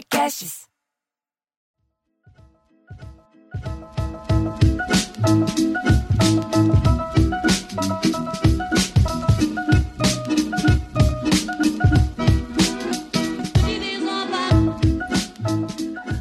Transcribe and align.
Podcasts. 0.00 0.66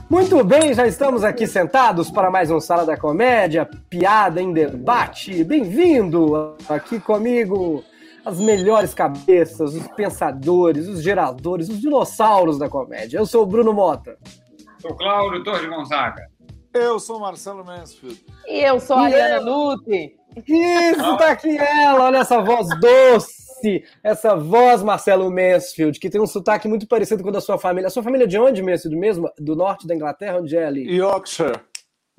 Muito 0.09 0.43
bem, 0.43 0.73
já 0.73 0.85
estamos 0.85 1.23
aqui 1.23 1.47
sentados 1.47 2.11
para 2.11 2.29
mais 2.29 2.51
um 2.51 2.59
Sala 2.59 2.85
da 2.85 2.97
Comédia, 2.97 3.69
piada 3.89 4.41
em 4.41 4.51
debate. 4.51 5.43
Bem-vindo 5.45 6.57
aqui 6.67 6.99
comigo, 6.99 7.83
as 8.29 8.39
melhores 8.39 8.93
cabeças, 8.93 9.73
os 9.73 9.87
pensadores, 9.89 10.87
os 10.87 11.01
geradores, 11.01 11.67
os 11.67 11.79
dinossauros 11.81 12.59
da 12.59 12.69
comédia. 12.69 13.17
Eu 13.17 13.25
sou 13.25 13.43
o 13.43 13.45
Bruno 13.45 13.73
Mota. 13.73 14.17
Sou 14.79 14.95
Cláudio 14.95 15.43
Torres 15.43 15.67
Gonzaga. 15.67 16.21
Eu 16.73 16.99
sou 16.99 17.19
Marcelo 17.19 17.65
Mansfield. 17.65 18.23
E 18.47 18.61
eu 18.61 18.79
sou 18.79 18.95
a 18.95 19.05
Ariana 19.05 19.41
Nutti. 19.41 20.15
Isso, 20.47 21.17
tá 21.17 21.31
aqui 21.31 21.57
ela, 21.57 22.05
olha 22.05 22.17
essa 22.19 22.39
voz 22.39 22.67
doce, 22.79 23.83
essa 24.03 24.35
voz 24.35 24.83
Marcelo 24.83 25.29
Mansfield, 25.31 25.99
que 25.99 26.07
tem 26.09 26.21
um 26.21 26.27
sotaque 26.27 26.67
muito 26.67 26.87
parecido 26.87 27.23
com 27.23 27.29
o 27.29 27.31
da 27.31 27.41
sua 27.41 27.57
família. 27.57 27.87
A 27.87 27.89
sua 27.89 28.03
família 28.03 28.25
é 28.25 28.27
de 28.27 28.37
onde, 28.37 28.61
Mansfield, 28.61 28.95
mesmo? 28.95 29.27
Do 29.39 29.55
norte 29.55 29.87
da 29.87 29.95
Inglaterra? 29.95 30.37
Onde 30.39 30.55
é 30.55 30.65
ali? 30.65 30.83
Yorkshire. 30.95 31.59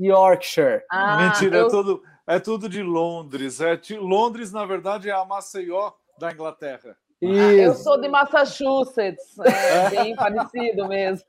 Yorkshire. 0.00 0.82
Ah, 0.90 1.28
Mentira, 1.28 1.58
eu- 1.58 1.66
é, 1.66 1.70
tudo, 1.70 2.02
é 2.26 2.38
tudo 2.40 2.68
de 2.68 2.82
Londres. 2.82 3.60
É 3.60 3.78
Londres, 4.00 4.50
na 4.52 4.64
verdade, 4.66 5.08
é 5.08 5.12
a 5.12 5.24
Maceió 5.24 5.92
da 6.20 6.32
Inglaterra. 6.32 6.96
Eu 7.20 7.72
Isso. 7.72 7.82
sou 7.82 8.00
de 8.00 8.08
Massachusetts. 8.08 9.38
É 9.40 9.90
bem 9.90 10.14
parecido 10.14 10.88
mesmo. 10.88 11.26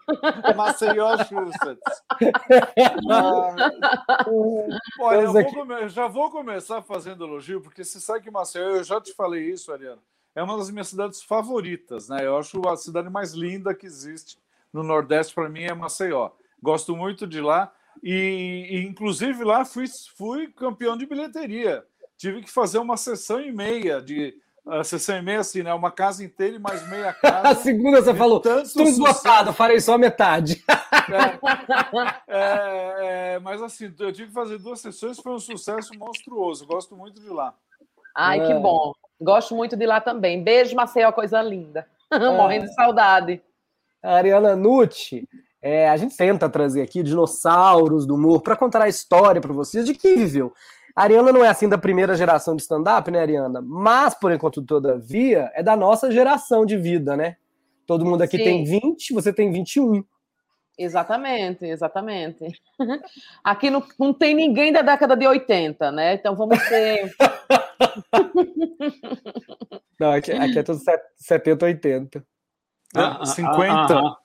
Maceió, 0.55 1.17
Massachusetts. 1.17 2.03
Ah, 3.09 3.55
olha, 4.99 5.21
eu 5.21 5.33
vou 5.33 5.89
já 5.89 6.07
vou 6.07 6.29
começar 6.29 6.81
fazendo 6.81 7.25
elogio, 7.25 7.59
porque 7.59 7.83
você 7.83 7.99
sabe 7.99 8.21
que 8.21 8.31
Maceió, 8.31 8.69
eu 8.69 8.83
já 8.83 9.01
te 9.01 9.13
falei 9.13 9.49
isso, 9.49 9.71
Ariana, 9.73 10.01
é 10.33 10.41
uma 10.41 10.57
das 10.57 10.69
minhas 10.69 10.87
cidades 10.87 11.21
favoritas, 11.21 12.07
né? 12.07 12.25
Eu 12.25 12.37
acho 12.37 12.65
a 12.69 12.77
cidade 12.77 13.09
mais 13.09 13.33
linda 13.33 13.73
que 13.73 13.85
existe 13.85 14.37
no 14.71 14.83
Nordeste, 14.83 15.33
para 15.33 15.49
mim, 15.49 15.63
é 15.63 15.73
Maceió. 15.73 16.31
Gosto 16.63 16.95
muito 16.95 17.27
de 17.27 17.41
lá 17.41 17.73
e, 18.01 18.67
e, 18.69 18.85
inclusive, 18.85 19.43
lá 19.43 19.65
fui, 19.65 19.85
fui 20.15 20.47
campeão 20.47 20.95
de 20.95 21.05
bilheteria. 21.05 21.85
Tive 22.17 22.41
que 22.41 22.51
fazer 22.51 22.77
uma 22.77 22.97
sessão 22.97 23.41
e 23.41 23.51
meia 23.51 24.01
de. 24.01 24.39
A 24.67 24.83
sessão 24.83 25.17
e 25.17 25.21
meia, 25.21 25.39
assim, 25.39 25.63
né? 25.63 25.73
Uma 25.73 25.91
casa 25.91 26.23
inteira 26.23 26.55
e 26.55 26.59
mais 26.59 26.87
meia 26.87 27.09
A 27.23 27.31
casa. 27.31 27.61
segunda 27.61 28.01
você 28.01 28.13
falou, 28.13 28.41
estou 28.61 28.83
esgotado, 28.85 29.51
farei 29.53 29.79
só 29.79 29.95
a 29.95 29.97
metade. 29.97 30.63
É, 32.27 32.37
é, 32.37 33.33
é, 33.33 33.39
mas 33.39 33.61
assim, 33.61 33.93
eu 33.99 34.13
tive 34.13 34.27
que 34.27 34.33
fazer 34.33 34.59
duas 34.59 34.79
sessões, 34.79 35.19
foi 35.19 35.33
um 35.33 35.39
sucesso 35.39 35.97
monstruoso. 35.97 36.65
Gosto 36.65 36.95
muito 36.95 37.19
de 37.19 37.29
lá. 37.29 37.53
Ai, 38.15 38.39
que 38.45 38.51
É. 38.51 38.59
bom. 38.59 38.93
Gosto 39.19 39.55
muito 39.55 39.75
de 39.75 39.85
lá 39.85 39.99
também. 39.99 40.43
Beijo, 40.43 40.75
Maceió, 40.75 41.11
coisa 41.11 41.41
linda. 41.41 41.87
Morrendo 42.37 42.65
de 42.65 42.73
saudade. 42.73 43.41
A 44.03 44.15
Ariana 44.15 44.55
Nucci, 44.55 45.27
é, 45.61 45.89
a 45.89 45.97
gente 45.97 46.17
tenta 46.17 46.49
trazer 46.49 46.81
aqui 46.81 47.03
dinossauros 47.03 48.05
do 48.05 48.15
humor 48.15 48.41
para 48.41 48.55
contar 48.55 48.81
a 48.83 48.89
história 48.89 49.39
para 49.39 49.53
vocês 49.53 49.85
de 49.85 49.93
que 49.93 50.15
viveu. 50.15 50.53
A 50.95 51.03
Ariana 51.03 51.31
não 51.31 51.43
é 51.43 51.49
assim 51.49 51.69
da 51.69 51.77
primeira 51.77 52.15
geração 52.15 52.55
de 52.55 52.61
stand-up, 52.61 53.09
né, 53.09 53.19
Ariana? 53.19 53.61
Mas, 53.61 54.13
por 54.13 54.31
enquanto, 54.31 54.61
todavia, 54.61 55.51
é 55.53 55.63
da 55.63 55.75
nossa 55.75 56.11
geração 56.11 56.65
de 56.65 56.77
vida, 56.77 57.15
né? 57.15 57.37
Todo 57.85 58.05
mundo 58.05 58.21
aqui 58.21 58.37
Sim. 58.37 58.43
tem 58.43 58.63
20, 58.63 59.13
você 59.13 59.33
tem 59.33 59.51
21. 59.51 60.03
Exatamente, 60.77 61.65
exatamente. 61.65 62.45
Aqui 63.43 63.69
não, 63.69 63.83
não 63.99 64.13
tem 64.13 64.33
ninguém 64.33 64.71
da 64.71 64.81
década 64.81 65.15
de 65.15 65.27
80, 65.27 65.91
né? 65.91 66.15
Então 66.15 66.35
vamos 66.35 66.57
ter. 66.67 67.13
Não, 69.99 70.11
aqui, 70.11 70.31
aqui 70.31 70.57
é 70.57 70.63
tudo 70.63 70.79
set- 70.79 71.03
70, 71.17 71.65
80. 71.65 72.25
Ah, 72.95 73.19
ah, 73.21 73.25
50. 73.25 73.71
ah, 73.71 73.99
ah. 73.99 74.17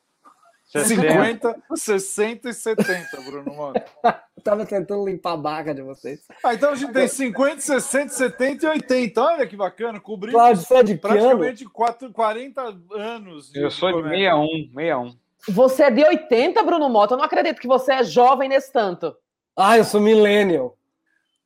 50, 0.67 1.63
60 1.75 2.49
e 2.51 2.55
70, 2.55 3.21
Bruno 3.25 3.57
Mano. 3.57 3.75
Eu 4.05 4.43
tava 4.43 4.67
tentando 4.67 5.07
limpar 5.07 5.33
a 5.33 5.37
barca 5.37 5.75
de 5.75 5.83
vocês. 5.83 6.21
Ah, 6.43 6.55
então 6.55 6.71
a 6.71 6.75
gente 6.75 6.93
tem 6.93 7.07
50, 7.07 7.61
60, 7.61 8.13
70 8.13 8.67
e 8.67 8.69
80. 8.69 9.23
Olha 9.23 9.47
que 9.47 9.57
bacana, 9.57 10.01
cobrimos 10.01 10.41
Cláudio, 10.41 10.63
você 10.63 10.75
é 10.75 10.83
de 10.83 10.95
praticamente 10.97 11.65
quatro, 11.67 12.13
40 12.13 12.77
anos. 12.93 13.55
Eu 13.55 13.71
sou 13.71 13.89
de 13.91 14.03
comédia. 14.03 14.33
61, 14.33 14.47
61. 14.75 15.17
Você 15.49 15.83
é 15.85 15.91
de 15.91 16.05
80, 16.05 16.63
Bruno 16.65 16.89
Mota? 16.89 17.15
Eu 17.15 17.19
não 17.19 17.25
acredito 17.25 17.61
que 17.61 17.69
você 17.69 17.93
é 17.93 18.05
jovem 18.05 18.49
nesse 18.49 18.73
tanto. 18.73 19.17
Ah, 19.57 19.79
eu 19.79 19.85
sou 19.85 20.01
millennial. 20.01 20.77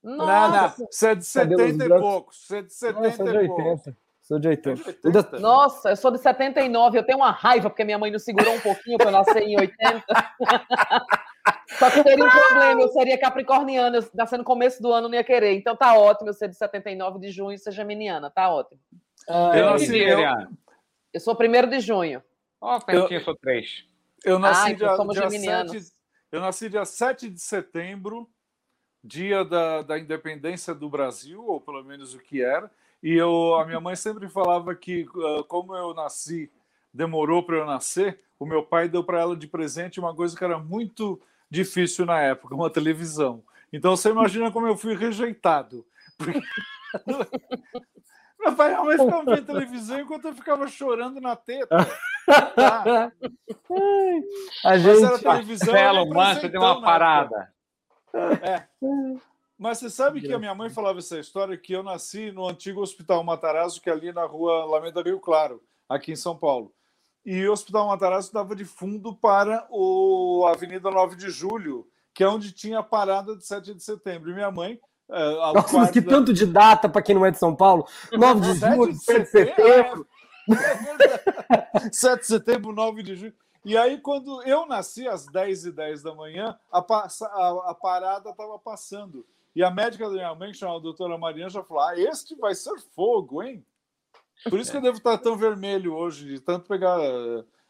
Nossa, 0.02 0.80
não, 0.80 0.86
você 0.90 1.08
é 1.08 1.14
de 1.14 1.32
Cabelos 1.32 1.72
70 1.72 1.84
e 1.84 2.00
poucos. 2.00 2.46
Você 2.46 2.56
é 2.56 2.62
de 2.62 2.94
Não, 2.94 3.04
eu 3.04 3.10
70 3.10 3.16
sou 3.16 3.26
de 3.26 3.44
e 3.44 3.48
poucos. 3.48 3.94
80. 4.30 4.30
Sou 4.30 4.38
de 4.38 4.48
80. 4.48 4.76
Você 4.76 4.90
é 4.90 4.92
de 4.92 5.06
Ainda- 5.06 5.18
80? 5.18 5.38
Nossa, 5.40 5.90
eu 5.90 5.96
sou 5.96 6.10
de 6.12 6.18
79, 6.18 6.98
eu 6.98 7.02
tenho 7.04 7.18
uma 7.18 7.32
raiva 7.32 7.68
porque 7.68 7.82
minha 7.84 7.98
mãe 7.98 8.10
não 8.10 8.18
segurou 8.18 8.54
um 8.54 8.60
pouquinho 8.60 8.96
para 8.96 9.08
eu 9.08 9.12
nascer 9.12 9.42
em 9.42 9.58
80. 9.58 10.04
Só 11.78 11.90
que 11.90 12.02
teria 12.04 12.24
um 12.24 12.28
problema, 12.30 12.82
eu 12.82 12.88
seria 12.88 13.18
capricorniana, 13.18 13.96
eu 13.98 14.04
nascer 14.14 14.36
no 14.36 14.44
começo 14.44 14.82
do 14.82 14.92
ano 14.92 15.08
não 15.08 15.14
ia 15.14 15.24
querer. 15.24 15.54
Então 15.54 15.74
tá 15.76 15.96
ótimo 15.98 16.28
eu 16.30 16.34
ser 16.34 16.48
de 16.48 16.56
79 16.56 17.18
de 17.18 17.30
junho 17.30 17.52
e 17.52 17.58
ser 17.58 17.72
geminiana, 17.72 18.30
tá 18.30 18.48
ótimo. 18.52 18.80
Ah, 19.28 19.52
Eu 19.54 19.68
é. 19.68 19.70
nasci- 19.72 20.04
Ariana? 20.04 20.50
Eu 21.12 21.20
sou 21.20 21.34
primeiro 21.34 21.68
de 21.68 21.80
junho. 21.80 22.22
Ó, 22.60 22.78
pertinho, 22.80 23.18
eu 23.20 23.24
sou 23.24 23.34
3. 23.36 23.84
Eu 24.24 24.38
nasci 24.38 24.74
dia, 24.74 24.94
dia 24.96 25.22
geminianos. 25.22 25.72
7, 25.72 25.92
eu 26.30 26.40
nasci 26.40 26.68
dia 26.68 26.84
7 26.84 27.28
de 27.30 27.40
setembro, 27.40 28.28
dia 29.02 29.44
da, 29.44 29.82
da 29.82 29.98
independência 29.98 30.74
do 30.74 30.88
Brasil, 30.90 31.42
ou 31.46 31.60
pelo 31.60 31.82
menos 31.82 32.14
o 32.14 32.18
que 32.18 32.42
era. 32.42 32.70
E 33.02 33.14
eu, 33.14 33.54
a 33.54 33.64
minha 33.64 33.80
mãe 33.80 33.96
sempre 33.96 34.28
falava 34.28 34.74
que, 34.74 35.06
ah, 35.16 35.44
como 35.48 35.74
eu 35.74 35.94
nasci, 35.94 36.50
demorou 36.92 37.42
para 37.42 37.56
eu 37.56 37.66
nascer, 37.66 38.20
o 38.38 38.44
meu 38.46 38.62
pai 38.62 38.88
deu 38.88 39.02
para 39.04 39.20
ela 39.20 39.36
de 39.36 39.46
presente 39.46 40.00
uma 40.00 40.14
coisa 40.14 40.36
que 40.36 40.44
era 40.44 40.58
muito 40.58 41.20
difícil 41.50 42.04
na 42.06 42.20
época, 42.20 42.54
uma 42.54 42.70
televisão. 42.70 43.42
Então 43.72 43.96
você 43.96 44.10
imagina 44.10 44.50
como 44.50 44.66
eu 44.66 44.76
fui 44.76 44.94
rejeitado. 44.94 45.86
Porque... 46.18 46.40
Meu 48.40 48.56
pai 48.56 48.72
e 48.72 48.76
mãe 48.78 48.98
ficavam 48.98 49.24
vendo 49.26 49.44
televisão 49.44 50.00
enquanto 50.00 50.24
eu 50.28 50.34
ficava 50.34 50.66
chorando 50.66 51.20
na 51.20 51.36
teta. 51.36 51.76
A 54.64 54.70
Mas 54.70 54.86
era 54.86 54.94
gente. 54.94 55.22
televisão. 55.22 55.76
era 55.76 55.92
Marcelo 55.92 56.10
um 56.10 56.14
Manso 56.14 56.48
deu 56.48 56.60
uma 56.60 56.80
parada. 56.80 57.52
época. 58.14 59.20
Mas 59.60 59.76
você 59.78 59.90
sabe 59.90 60.22
que 60.22 60.32
a 60.32 60.38
minha 60.38 60.54
mãe 60.54 60.70
falava 60.70 61.00
essa 61.00 61.18
história 61.18 61.54
que 61.54 61.74
eu 61.74 61.82
nasci 61.82 62.32
no 62.32 62.48
antigo 62.48 62.80
Hospital 62.80 63.22
Matarazzo, 63.22 63.78
que 63.78 63.90
é 63.90 63.92
ali 63.92 64.10
na 64.10 64.24
rua 64.24 64.62
Alameda 64.62 65.02
Rio 65.02 65.20
Claro, 65.20 65.62
aqui 65.86 66.12
em 66.12 66.16
São 66.16 66.34
Paulo. 66.34 66.72
E 67.26 67.46
o 67.46 67.52
Hospital 67.52 67.86
Matarazzo 67.88 68.32
dava 68.32 68.56
de 68.56 68.64
fundo 68.64 69.14
para 69.14 69.66
o 69.70 70.46
a 70.48 70.52
Avenida 70.52 70.90
9 70.90 71.14
de 71.14 71.28
Julho, 71.28 71.86
que 72.14 72.24
é 72.24 72.28
onde 72.28 72.52
tinha 72.52 72.78
a 72.78 72.82
parada 72.82 73.36
de 73.36 73.44
7 73.44 73.74
de 73.74 73.82
setembro. 73.84 74.30
E 74.30 74.34
minha 74.34 74.50
mãe. 74.50 74.80
eh, 75.10 75.34
Nossa, 75.52 75.76
mas 75.76 75.90
que 75.90 76.00
da- 76.00 76.08
tanto 76.10 76.32
de 76.32 76.46
data 76.46 76.88
para 76.88 77.02
quem 77.02 77.14
não 77.14 77.26
é 77.26 77.30
de 77.30 77.38
São 77.38 77.54
Paulo. 77.54 77.86
9 78.10 78.40
de 78.40 78.58
7 78.58 78.74
julho, 78.76 78.92
de 78.94 78.98
7 79.04 79.20
de 79.24 79.26
setembro. 79.30 80.06
É 80.48 80.74
verdade. 80.74 81.90
7 81.92 82.20
de 82.20 82.26
setembro, 82.26 82.72
9 82.72 83.02
de 83.02 83.14
julho. 83.14 83.34
E 83.62 83.76
aí, 83.76 83.98
quando 83.98 84.42
eu 84.44 84.64
nasci 84.64 85.06
às 85.06 85.26
10 85.26 85.66
e 85.66 85.72
10 85.72 86.02
da 86.02 86.14
manhã, 86.14 86.58
a, 86.72 86.80
passa- 86.80 87.26
a- 87.26 87.70
a 87.72 87.74
parada 87.74 88.30
estava 88.30 88.58
passando. 88.58 89.26
E 89.54 89.62
a 89.64 89.70
médica 89.70 90.06
da 90.06 90.12
minha 90.14 90.34
mãe, 90.34 90.52
que 90.52 90.58
chamava 90.58 90.78
a 90.78 90.82
doutora 90.82 91.18
Mariana, 91.18 91.50
já 91.50 91.62
falou: 91.62 91.82
Ah, 91.82 91.98
este 91.98 92.34
vai 92.36 92.54
ser 92.54 92.78
fogo, 92.94 93.42
hein? 93.42 93.64
Por 94.48 94.58
isso 94.58 94.70
que 94.70 94.76
eu 94.78 94.82
devo 94.82 94.96
estar 94.96 95.18
tão 95.18 95.36
vermelho 95.36 95.94
hoje, 95.94 96.24
de 96.26 96.40
tanto 96.40 96.66
pegar, 96.68 96.98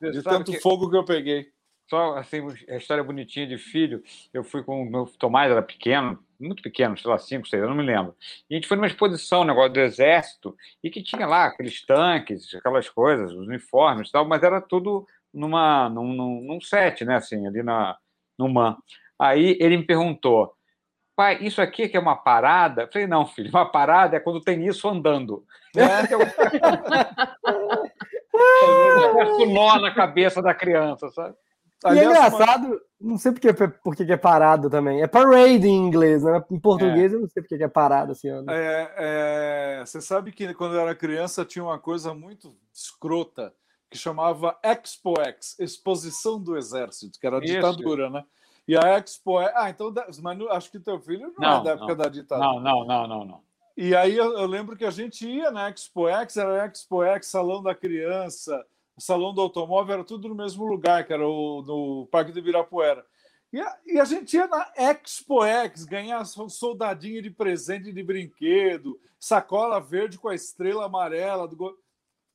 Você 0.00 0.11
de 0.12 0.23
tanto 0.23 0.53
que- 0.53 0.61
fogo 0.61 0.88
que 0.91 0.97
eu 0.97 1.05
peguei. 1.05 1.50
Só 1.88 2.17
assim, 2.17 2.41
a 2.69 2.77
história 2.77 3.03
bonitinha 3.03 3.49
de 3.49 3.59
filho. 3.59 4.00
Eu 4.32 4.44
fui 4.44 4.62
com 4.62 4.81
o 4.81 4.88
meu 4.88 5.06
Tomás, 5.19 5.50
era 5.50 5.61
pequeno, 5.61 6.23
muito 6.38 6.62
pequeno, 6.62 6.97
sei 6.97 7.11
lá, 7.11 7.19
5, 7.19 7.49
6, 7.49 7.61
eu 7.61 7.69
não 7.69 7.75
me 7.75 7.83
lembro. 7.83 8.15
E 8.49 8.55
a 8.55 8.56
gente 8.56 8.69
foi 8.69 8.76
numa 8.76 8.87
exposição, 8.87 9.41
um 9.41 9.44
negócio 9.44 9.73
do 9.73 9.81
exército, 9.81 10.56
e 10.85 10.88
que 10.88 11.03
tinha 11.03 11.26
lá 11.26 11.47
aqueles 11.47 11.85
tanques, 11.85 12.55
aquelas 12.55 12.88
coisas, 12.88 13.33
os 13.33 13.44
uniformes 13.49 14.09
e 14.09 14.12
tal, 14.12 14.25
mas 14.25 14.41
era 14.44 14.61
tudo 14.61 15.05
numa, 15.35 15.88
num, 15.88 16.12
num, 16.12 16.41
num 16.43 16.61
set, 16.61 17.05
né, 17.05 17.17
assim, 17.17 17.44
ali 17.44 17.61
na, 17.61 17.99
no 18.38 18.49
MAN. 18.49 18.76
Aí 19.19 19.56
ele 19.61 19.76
me 19.76 19.85
perguntou, 19.85 20.55
pai, 21.20 21.37
isso 21.43 21.61
aqui 21.61 21.87
que 21.87 21.99
é 21.99 22.00
uma 22.00 22.17
parada? 22.17 22.84
Eu 22.84 22.88
falei, 22.90 23.06
não, 23.06 23.26
filho, 23.26 23.50
uma 23.50 23.67
parada 23.67 24.17
é 24.17 24.20
quando 24.20 24.40
tem 24.40 24.67
isso 24.67 24.88
andando. 24.88 25.44
É, 25.76 25.87
Parece 25.87 26.14
um 29.44 29.52
nó 29.52 29.78
na 29.78 29.94
cabeça 29.94 30.40
da 30.40 30.55
criança, 30.55 31.11
sabe? 31.11 31.34
E 31.93 31.99
é 31.99 32.06
engraçado, 32.06 32.81
não 32.99 33.19
sei 33.19 33.32
porque, 33.32 33.52
porque 33.52 34.06
que 34.06 34.12
é 34.12 34.17
parado 34.17 34.70
também. 34.70 35.02
É 35.02 35.06
parade 35.06 35.69
em 35.69 35.76
inglês, 35.76 36.22
né? 36.22 36.43
Em 36.50 36.58
português 36.58 37.12
eu 37.12 37.20
não 37.20 37.28
sei 37.28 37.43
porque 37.43 37.58
que 37.58 37.64
é 37.64 37.69
parado 37.69 38.12
assim. 38.12 38.28
É, 38.49 38.90
é, 38.96 39.82
você 39.84 40.00
sabe 40.00 40.32
que 40.32 40.55
quando 40.55 40.75
eu 40.75 40.81
era 40.81 40.94
criança 40.94 41.44
tinha 41.44 41.62
uma 41.62 41.78
coisa 41.78 42.14
muito 42.14 42.56
escrota, 42.73 43.52
que 43.90 43.99
chamava 43.99 44.56
Expo 44.62 45.20
X, 45.20 45.58
Exposição 45.58 46.40
do 46.40 46.56
Exército, 46.56 47.20
que 47.20 47.26
era 47.26 47.37
a 47.37 47.40
ditadura, 47.40 48.08
né? 48.08 48.25
E 48.67 48.77
a 48.77 48.99
Expo 48.99 49.39
Ah, 49.39 49.71
então, 49.71 49.93
mas 50.23 50.41
acho 50.51 50.71
que 50.71 50.79
teu 50.79 51.01
filho 51.01 51.33
não, 51.39 51.45
é 51.45 51.51
não 51.51 51.61
é 51.61 51.65
da 51.65 51.71
época 51.73 51.89
não, 51.89 51.97
da 51.97 52.09
ditadura. 52.09 52.49
Não, 52.49 52.61
não, 52.61 52.85
não, 52.85 53.07
não, 53.07 53.25
não. 53.25 53.51
E 53.77 53.95
aí 53.97 54.17
eu, 54.17 54.37
eu, 54.39 54.47
lembro 54.47 54.77
que 54.77 54.85
a 54.85 54.91
gente 54.91 55.27
ia 55.27 55.51
na 55.51 55.71
Expo 55.71 56.09
X, 56.09 56.37
era 56.37 56.67
Expo 56.67 57.03
X, 57.03 57.27
Salão 57.29 57.62
da 57.62 57.75
Criança, 57.75 58.65
Salão 58.99 59.33
do 59.33 59.41
Automóvel, 59.41 59.95
era 59.95 60.05
tudo 60.05 60.29
no 60.29 60.35
mesmo 60.35 60.65
lugar, 60.67 61.07
que 61.07 61.12
era 61.12 61.27
o, 61.27 61.62
no 61.62 62.07
Parque 62.11 62.33
do 62.33 62.39
Ibirapuera. 62.39 63.05
E 63.53 63.61
a, 63.61 63.79
e 63.87 63.99
a 63.99 64.05
gente 64.05 64.37
ia 64.37 64.47
na 64.47 64.71
Expo 64.77 65.45
X 65.45 65.85
ganhar 65.85 66.25
soldadinho 66.25 67.23
de 67.23 67.31
presente 67.31 67.93
de 67.93 68.03
brinquedo, 68.03 69.01
sacola 69.19 69.81
verde 69.81 70.19
com 70.19 70.29
a 70.29 70.35
estrela 70.35 70.85
amarela. 70.85 71.49
Do... 71.49 71.77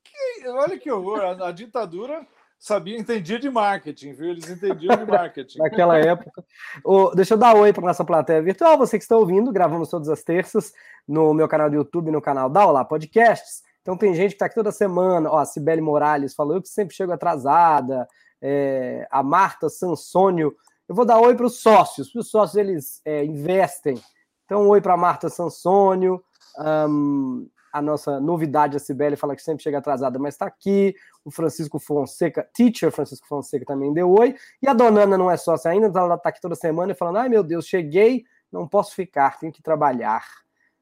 Que, 0.03 0.47
olha 0.47 0.77
que 0.77 0.91
horror, 0.91 1.21
a, 1.21 1.47
a 1.47 1.51
ditadura 1.51 2.27
sabia, 2.59 2.97
entendia 2.97 3.39
de 3.39 3.49
marketing, 3.49 4.13
viu? 4.13 4.29
Eles 4.29 4.49
entendiam 4.49 4.95
de 4.97 5.05
marketing. 5.09 5.59
Naquela 5.59 5.97
época. 5.97 6.43
Oh, 6.83 7.11
deixa 7.15 7.33
eu 7.33 7.37
dar 7.37 7.55
oi 7.55 7.71
para 7.71 7.85
nossa 7.85 8.03
plateia 8.03 8.41
virtual, 8.41 8.77
você 8.77 8.97
que 8.97 9.03
está 9.03 9.15
ouvindo, 9.15 9.51
gravamos 9.51 9.89
todas 9.89 10.09
as 10.09 10.23
terças 10.23 10.73
no 11.07 11.33
meu 11.33 11.47
canal 11.47 11.69
do 11.69 11.75
YouTube, 11.75 12.11
no 12.11 12.21
canal 12.21 12.49
da 12.49 12.65
Olá 12.65 12.83
Podcasts. 12.83 13.63
Então 13.81 13.95
tem 13.95 14.15
gente 14.15 14.29
que 14.29 14.35
está 14.35 14.47
aqui 14.47 14.55
toda 14.55 14.71
semana, 14.71 15.29
ó, 15.29 15.37
a 15.37 15.45
Cibele 15.45 15.81
Morales 15.81 16.33
falou, 16.33 16.55
eu 16.55 16.61
que 16.61 16.67
sempre 16.67 16.95
chego 16.95 17.11
atrasada, 17.11 18.07
é, 18.41 19.07
a 19.11 19.21
Marta 19.21 19.69
Sansônio, 19.69 20.55
eu 20.87 20.95
vou 20.95 21.05
dar 21.05 21.19
oi 21.19 21.35
para 21.35 21.45
os 21.45 21.61
sócios, 21.61 22.13
os 22.15 22.29
sócios 22.29 22.57
eles 22.57 23.01
é, 23.05 23.23
investem. 23.23 24.01
Então, 24.45 24.67
oi 24.69 24.81
para 24.81 24.97
Marta 24.97 25.29
Sansônio, 25.29 26.23
um, 26.59 27.47
a 27.75 27.81
nossa 27.81 28.21
novidade, 28.21 28.77
a 28.77 28.79
Cibele, 28.79 29.17
fala 29.17 29.35
que 29.35 29.41
sempre 29.41 29.61
chega 29.61 29.79
atrasada, 29.79 30.17
mas 30.17 30.35
está 30.35 30.45
aqui. 30.45 30.95
O 31.25 31.29
Francisco 31.29 31.77
Fonseca, 31.77 32.47
teacher 32.53 32.89
Francisco 32.89 33.27
Fonseca 33.27 33.65
também 33.65 33.91
deu 33.91 34.09
oi. 34.11 34.33
E 34.61 34.67
a 34.69 34.71
dona 34.73 35.01
Ana 35.01 35.17
não 35.17 35.29
é 35.29 35.35
sócia 35.35 35.71
ainda, 35.71 35.87
então 35.87 36.05
ela 36.05 36.15
está 36.15 36.29
aqui 36.29 36.39
toda 36.39 36.55
semana 36.55 36.93
e 36.93 36.95
falando: 36.95 37.17
ai 37.17 37.27
meu 37.27 37.43
Deus, 37.43 37.67
cheguei, 37.67 38.23
não 38.49 38.65
posso 38.65 38.95
ficar, 38.95 39.37
tenho 39.39 39.51
que 39.51 39.61
trabalhar. 39.61 40.25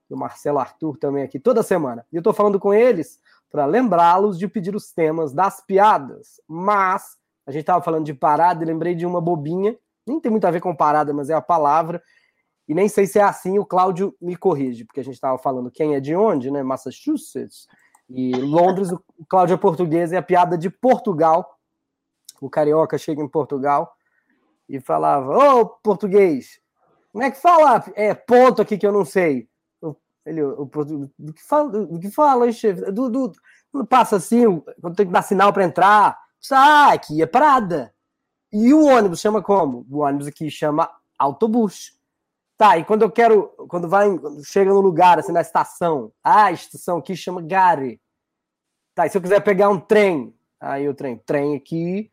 E 0.07 0.13
o 0.13 0.17
Marcelo 0.17 0.59
Arthur 0.59 0.95
também 0.97 1.23
aqui 1.23 1.39
toda 1.39 1.63
semana. 1.63 2.05
E 2.11 2.15
eu 2.15 2.19
estou 2.19 2.31
falando 2.31 2.59
com 2.59 2.71
eles 2.71 3.19
para 3.49 3.65
lembrá-los 3.65 4.37
de 4.37 4.47
pedir 4.47 4.75
os 4.75 4.91
temas 4.91 5.33
das 5.33 5.61
piadas. 5.61 6.39
Mas 6.47 7.17
a 7.43 7.51
gente 7.51 7.61
estava 7.61 7.83
falando 7.83 8.05
de 8.05 8.13
parada 8.13 8.63
e 8.63 8.67
lembrei 8.67 8.93
de 8.93 9.03
uma 9.03 9.19
bobinha, 9.19 9.75
nem 10.05 10.19
tem 10.19 10.29
muito 10.29 10.45
a 10.45 10.51
ver 10.51 10.61
com 10.61 10.75
parada, 10.75 11.11
mas 11.11 11.31
é 11.31 11.33
a 11.33 11.41
palavra 11.41 12.03
e 12.67 12.73
nem 12.73 12.87
sei 12.87 13.05
se 13.05 13.19
é 13.19 13.23
assim, 13.23 13.59
o 13.59 13.65
Cláudio 13.65 14.15
me 14.21 14.35
corrige, 14.35 14.85
porque 14.85 14.99
a 14.99 15.03
gente 15.03 15.15
estava 15.15 15.37
falando 15.37 15.71
quem 15.71 15.95
é 15.95 15.99
de 15.99 16.15
onde, 16.15 16.49
né? 16.49 16.63
Massachusetts. 16.63 17.67
E 18.09 18.33
Londres, 18.35 18.91
o 18.91 19.25
Cláudio 19.27 19.55
é 19.55 19.57
português, 19.57 20.11
e 20.11 20.15
a 20.15 20.21
piada 20.21 20.57
de 20.57 20.69
Portugal. 20.69 21.59
O 22.41 22.49
carioca 22.49 22.97
chega 22.97 23.21
em 23.21 23.27
Portugal 23.27 23.93
e 24.67 24.79
falava: 24.79 25.31
Ô, 25.31 25.61
oh, 25.61 25.65
português, 25.65 26.59
como 27.11 27.23
é 27.23 27.31
que 27.31 27.41
fala? 27.41 27.83
É 27.95 28.13
ponto 28.13 28.61
aqui 28.61 28.77
que 28.77 28.87
eu 28.87 28.91
não 28.91 29.05
sei. 29.05 29.47
Ele, 30.25 30.41
o, 30.41 30.65
do 31.19 31.33
que 31.33 31.43
fala, 31.43 31.69
do 31.69 31.99
que 31.99 32.09
fala, 32.09 32.49
chefe? 32.51 32.91
Do, 32.91 33.09
do, 33.09 33.33
passa 33.87 34.15
assim, 34.15 34.61
quando 34.81 34.95
tem 34.95 35.05
que 35.05 35.11
dar 35.11 35.21
sinal 35.21 35.51
para 35.51 35.65
entrar, 35.65 36.17
ah, 36.51 36.93
aqui 36.93 37.21
é 37.21 37.25
parada. 37.25 37.93
E 38.51 38.73
o 38.73 38.85
ônibus 38.85 39.19
chama 39.19 39.41
como? 39.41 39.85
O 39.89 39.99
ônibus 39.99 40.27
aqui 40.27 40.49
chama 40.49 40.89
autobus. 41.19 41.99
Tá, 42.57 42.77
e 42.77 42.85
quando 42.85 43.01
eu 43.01 43.11
quero, 43.11 43.47
quando 43.67 43.89
vai, 43.89 44.17
quando 44.17 44.45
chega 44.45 44.71
no 44.71 44.79
lugar, 44.79 45.17
assim, 45.19 45.31
na 45.31 45.41
estação, 45.41 46.11
ah, 46.23 46.45
a 46.45 46.51
estação 46.51 46.97
aqui 46.97 47.15
chama 47.15 47.41
Gare. 47.41 47.99
Tá, 48.93 49.05
e 49.07 49.09
se 49.09 49.17
eu 49.17 49.21
quiser 49.21 49.41
pegar 49.41 49.69
um 49.69 49.79
trem, 49.79 50.33
aí 50.59 50.87
o 50.87 50.93
trem, 50.93 51.17
trem 51.17 51.55
aqui, 51.55 52.11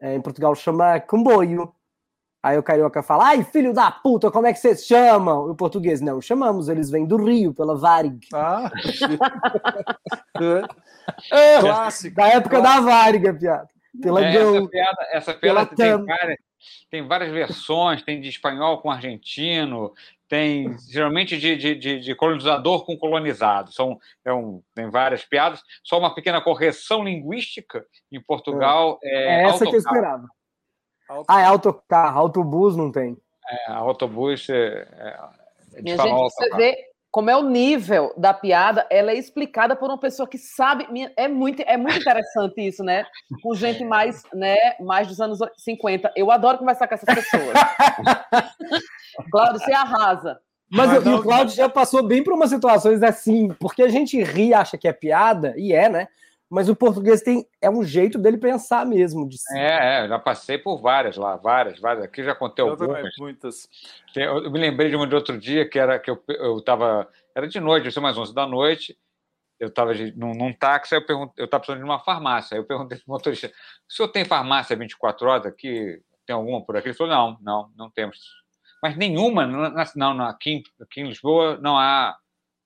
é, 0.00 0.14
em 0.14 0.20
Portugal 0.20 0.54
chama 0.54 1.00
comboio. 1.00 1.74
Aí 2.42 2.56
o 2.56 2.62
carioca 2.62 3.02
fala, 3.02 3.26
ai, 3.26 3.44
filho 3.44 3.74
da 3.74 3.90
puta, 3.90 4.30
como 4.30 4.46
é 4.46 4.52
que 4.52 4.58
vocês 4.58 4.86
chamam? 4.86 5.48
E 5.48 5.50
o 5.50 5.54
português, 5.54 6.00
não, 6.00 6.22
chamamos, 6.22 6.70
eles 6.70 6.88
vêm 6.88 7.04
do 7.04 7.22
Rio, 7.22 7.52
pela 7.52 7.76
Varig. 7.76 8.26
Ah, 8.32 8.70
é, 11.30 11.60
clássico. 11.60 12.16
Da 12.16 12.28
época 12.28 12.56
clássico. 12.60 12.86
da 12.86 12.90
Varig, 12.90 13.28
a 13.28 13.34
piada. 13.34 13.68
Pela 14.00 14.24
é, 14.24 14.36
essa 14.36 14.68
piada, 14.68 15.06
essa 15.12 15.34
piada 15.34 15.66
tem, 15.66 16.06
várias, 16.06 16.38
tem 16.90 17.06
várias 17.06 17.30
versões, 17.30 18.02
tem 18.02 18.20
de 18.20 18.28
espanhol 18.28 18.80
com 18.80 18.90
argentino, 18.90 19.92
tem 20.28 20.76
geralmente 20.88 21.36
de, 21.36 21.56
de, 21.56 21.74
de, 21.74 22.00
de 22.00 22.14
colonizador 22.14 22.84
com 22.84 22.96
colonizado. 22.96 23.72
São, 23.72 23.98
é 24.24 24.32
um, 24.32 24.62
tem 24.74 24.88
várias 24.88 25.24
piadas. 25.24 25.62
Só 25.82 25.98
uma 25.98 26.14
pequena 26.14 26.40
correção 26.40 27.02
linguística 27.02 27.84
em 28.12 28.20
Portugal. 28.20 28.98
É, 29.02 29.08
é, 29.08 29.26
é 29.26 29.42
essa 29.42 29.64
autocarro. 29.64 29.70
que 29.70 29.76
eu 29.76 29.80
esperava. 29.80 30.28
Ah, 31.26 31.40
é 31.40 31.44
autocarro, 31.44 32.18
autobus 32.20 32.76
não 32.76 32.92
tem. 32.92 33.16
É, 33.48 33.72
autobus 33.72 34.48
é, 34.48 34.86
é, 34.92 35.18
é 35.74 35.82
de 35.82 35.96
gente, 35.96 36.08
você 36.08 36.56
vê 36.56 36.89
como 37.10 37.28
é 37.28 37.36
o 37.36 37.42
nível 37.42 38.14
da 38.16 38.32
piada, 38.32 38.86
ela 38.88 39.10
é 39.10 39.16
explicada 39.16 39.74
por 39.74 39.88
uma 39.88 39.98
pessoa 39.98 40.28
que 40.28 40.38
sabe. 40.38 40.86
É 41.16 41.26
muito, 41.26 41.60
é 41.62 41.76
muito 41.76 41.98
interessante 41.98 42.60
isso, 42.60 42.84
né? 42.84 43.04
Com 43.42 43.54
gente 43.54 43.84
mais, 43.84 44.22
né, 44.32 44.56
mais 44.78 45.08
dos 45.08 45.20
anos 45.20 45.38
50. 45.56 46.12
Eu 46.14 46.30
adoro 46.30 46.58
conversar 46.58 46.86
com 46.86 46.94
essas 46.94 47.14
pessoas. 47.14 47.52
Cláudio, 49.30 49.58
você 49.58 49.72
arrasa. 49.72 50.40
Mas, 50.70 50.88
Mas 50.88 51.04
não, 51.04 51.16
o 51.16 51.22
Cláudio 51.22 51.56
já 51.56 51.68
passou 51.68 52.06
bem 52.06 52.22
por 52.22 52.32
umas 52.32 52.50
situações 52.50 53.02
assim, 53.02 53.48
porque 53.58 53.82
a 53.82 53.88
gente 53.88 54.22
ri, 54.22 54.54
acha 54.54 54.78
que 54.78 54.86
é 54.86 54.92
piada, 54.92 55.52
e 55.56 55.72
é, 55.72 55.88
né? 55.88 56.06
Mas 56.50 56.68
o 56.68 56.74
português 56.74 57.22
tem 57.22 57.46
é 57.60 57.70
um 57.70 57.84
jeito 57.84 58.18
dele 58.18 58.36
pensar 58.36 58.84
mesmo. 58.84 59.28
De 59.28 59.38
si. 59.38 59.56
É, 59.56 60.04
é, 60.04 60.08
já 60.08 60.18
passei 60.18 60.58
por 60.58 60.80
várias 60.80 61.16
lá, 61.16 61.36
várias, 61.36 61.78
várias. 61.78 62.04
Aqui 62.04 62.24
já 62.24 62.34
contei 62.34 62.64
eu 62.64 62.70
algumas. 62.70 63.14
Muitas. 63.18 63.68
Eu 64.16 64.50
me 64.50 64.58
lembrei 64.58 64.90
de 64.90 64.96
uma 64.96 65.06
de 65.06 65.14
outro 65.14 65.38
dia 65.38 65.68
que 65.68 65.78
era 65.78 65.96
que 66.00 66.10
eu 66.10 66.58
estava. 66.58 67.08
Era 67.36 67.46
de 67.46 67.60
noite, 67.60 67.86
eu 67.86 67.92
sei 67.92 68.02
mais 68.02 68.18
11 68.18 68.34
da 68.34 68.46
noite. 68.46 68.98
Eu 69.60 69.68
estava 69.68 69.92
num, 70.16 70.34
num 70.34 70.52
táxi, 70.52 70.96
eu 70.96 71.04
eu 71.36 71.44
estava 71.44 71.60
precisando 71.60 71.84
de 71.84 71.84
uma 71.84 72.00
farmácia. 72.00 72.56
Aí 72.56 72.60
eu 72.60 72.66
perguntei 72.66 72.98
para 72.98 73.06
o 73.06 73.12
motorista: 73.12 73.46
o 73.46 73.92
senhor 73.92 74.08
tem 74.08 74.24
farmácia 74.24 74.74
24 74.74 75.28
horas 75.28 75.46
aqui? 75.46 76.02
Tem 76.26 76.34
alguma 76.34 76.64
por 76.64 76.76
aqui? 76.76 76.88
Ele 76.88 76.96
falou: 76.96 77.12
não, 77.12 77.38
não, 77.40 77.70
não 77.76 77.90
temos. 77.90 78.18
Mas 78.82 78.96
nenhuma, 78.96 79.46
não, 79.46 80.14
não 80.14 80.24
aqui, 80.24 80.64
aqui 80.80 81.00
em 81.00 81.08
Lisboa 81.08 81.58
não 81.60 81.78
há, 81.78 82.16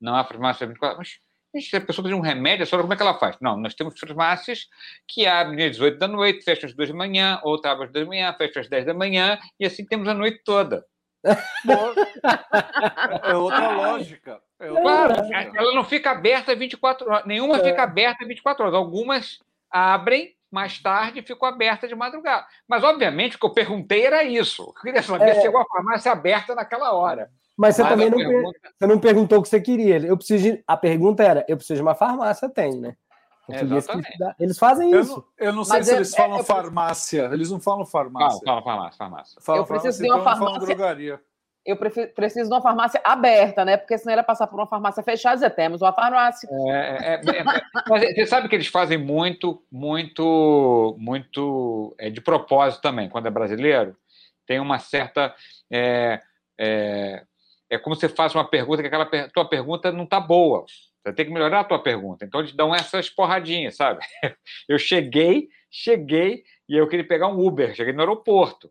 não 0.00 0.14
há 0.14 0.24
farmácia 0.24 0.66
24 0.66 0.96
horas. 0.96 0.98
Mas 0.98 1.23
se 1.60 1.76
a 1.76 1.80
pessoa 1.80 2.04
precisa 2.04 2.08
de 2.08 2.14
um 2.14 2.20
remédio, 2.20 2.62
a 2.62 2.66
senhora, 2.66 2.82
como 2.82 2.94
é 2.94 2.96
que 2.96 3.02
ela 3.02 3.18
faz? 3.18 3.36
Não, 3.40 3.56
nós 3.56 3.74
temos 3.74 3.98
farmácias 3.98 4.68
que 5.06 5.26
abrem 5.26 5.66
às 5.66 5.72
18 5.72 5.98
da 5.98 6.08
noite, 6.08 6.44
fecham 6.44 6.68
às 6.68 6.74
2 6.74 6.90
da 6.90 6.94
manhã, 6.94 7.40
outra 7.42 7.72
abre 7.72 7.86
às 7.86 7.92
2 7.92 8.04
da 8.04 8.08
manhã, 8.08 8.34
fecha 8.36 8.60
às 8.60 8.68
10 8.68 8.86
da 8.86 8.94
manhã, 8.94 9.38
e 9.58 9.66
assim 9.66 9.84
temos 9.84 10.08
a 10.08 10.14
noite 10.14 10.42
toda. 10.44 10.84
é 13.24 13.34
outra 13.34 13.70
lógica. 13.70 14.40
É 14.60 14.68
outra 14.68 14.82
claro, 14.82 15.16
lógica. 15.16 15.52
ela 15.56 15.74
não 15.74 15.84
fica 15.84 16.10
aberta 16.10 16.54
24 16.54 17.10
horas. 17.10 17.26
Nenhuma 17.26 17.56
é. 17.56 17.64
fica 17.64 17.82
aberta 17.82 18.26
24 18.26 18.64
horas. 18.64 18.74
Algumas 18.74 19.38
abrem 19.70 20.34
mais 20.50 20.78
tarde 20.78 21.18
e 21.18 21.22
ficam 21.22 21.48
abertas 21.48 21.88
de 21.88 21.96
madrugada. 21.96 22.46
Mas, 22.68 22.84
obviamente, 22.84 23.36
o 23.36 23.40
que 23.40 23.46
eu 23.46 23.50
perguntei 23.50 24.06
era 24.06 24.22
isso. 24.22 24.62
Eu 24.62 24.74
queria 24.74 25.02
saber 25.02 25.30
é. 25.30 25.34
se 25.34 25.42
chegou 25.42 25.60
a 25.60 25.66
farmácia 25.66 26.12
aberta 26.12 26.54
naquela 26.54 26.92
hora. 26.92 27.30
Mas 27.56 27.76
você 27.76 27.82
Mas 27.82 27.92
também 27.92 28.10
não, 28.10 28.18
pergunta... 28.18 28.58
você 28.78 28.86
não 28.86 28.98
perguntou 28.98 29.38
o 29.38 29.42
que 29.42 29.48
você 29.48 29.60
queria. 29.60 29.98
Eu 29.98 30.16
preciso 30.16 30.42
de... 30.42 30.64
A 30.66 30.76
pergunta 30.76 31.22
era: 31.22 31.44
eu 31.48 31.56
preciso 31.56 31.76
de 31.76 31.82
uma 31.82 31.94
farmácia, 31.94 32.48
tem, 32.48 32.80
né? 32.80 32.96
É, 33.50 33.60
eles 34.42 34.58
fazem 34.58 34.90
eu 34.90 35.00
isso. 35.00 35.16
Não, 35.16 35.46
eu 35.46 35.52
não, 35.52 35.64
sei 35.64 35.76
Mas 35.76 35.86
se 35.86 35.92
é, 35.92 35.96
eles 35.96 36.14
falam 36.14 36.38
é, 36.38 36.42
farmácia. 36.42 37.30
Eles 37.32 37.50
não 37.50 37.60
falam 37.60 37.84
farmácia. 37.84 38.40
Fala, 38.44 38.62
farmácia, 38.62 38.98
farmácia. 38.98 39.40
Fala, 39.40 39.58
eu 39.58 39.66
preciso 39.66 40.02
de 40.02 40.08
uma 40.08 40.20
então 40.20 40.24
farmácia. 40.24 40.60
drogaria. 40.60 41.20
Eu 41.64 41.76
preciso 41.76 42.48
de 42.48 42.54
uma 42.54 42.60
farmácia 42.60 43.00
aberta, 43.02 43.64
né? 43.64 43.76
Porque 43.76 43.96
senão 43.96 44.12
ele 44.12 44.20
ia 44.20 44.24
passar 44.24 44.46
por 44.46 44.58
uma 44.58 44.66
farmácia 44.66 45.02
fechada 45.02 45.34
e 45.34 45.38
dizer, 45.38 45.50
temos 45.50 45.80
uma 45.80 45.92
farmácia. 45.92 46.48
É, 46.68 47.14
é, 47.14 47.14
é, 47.14 47.44
mas 47.88 48.14
você 48.14 48.26
sabe 48.26 48.48
que 48.48 48.54
eles 48.54 48.66
fazem 48.66 48.98
muito, 48.98 49.62
muito, 49.70 50.94
muito 50.98 51.94
de 52.12 52.20
propósito 52.20 52.82
também, 52.82 53.08
quando 53.08 53.26
é 53.26 53.30
brasileiro. 53.30 53.96
Tem 54.46 54.60
uma 54.60 54.78
certa 54.78 55.34
é 57.70 57.78
como 57.78 57.96
você 57.96 58.08
faz 58.08 58.34
uma 58.34 58.48
pergunta 58.48 58.82
que 58.82 58.88
aquela 58.88 59.28
tua 59.28 59.48
pergunta 59.48 59.90
não 59.90 60.04
está 60.04 60.20
boa. 60.20 60.64
Você 61.04 61.12
tem 61.12 61.26
que 61.26 61.32
melhorar 61.32 61.60
a 61.60 61.64
tua 61.64 61.78
pergunta. 61.78 62.24
Então, 62.24 62.40
eles 62.40 62.54
dão 62.54 62.74
essas 62.74 63.10
porradinhas, 63.10 63.76
sabe? 63.76 64.00
Eu 64.68 64.78
cheguei, 64.78 65.48
cheguei, 65.70 66.44
e 66.68 66.76
eu 66.76 66.88
queria 66.88 67.06
pegar 67.06 67.28
um 67.28 67.38
Uber. 67.38 67.74
Cheguei 67.74 67.92
no 67.92 68.00
aeroporto. 68.00 68.70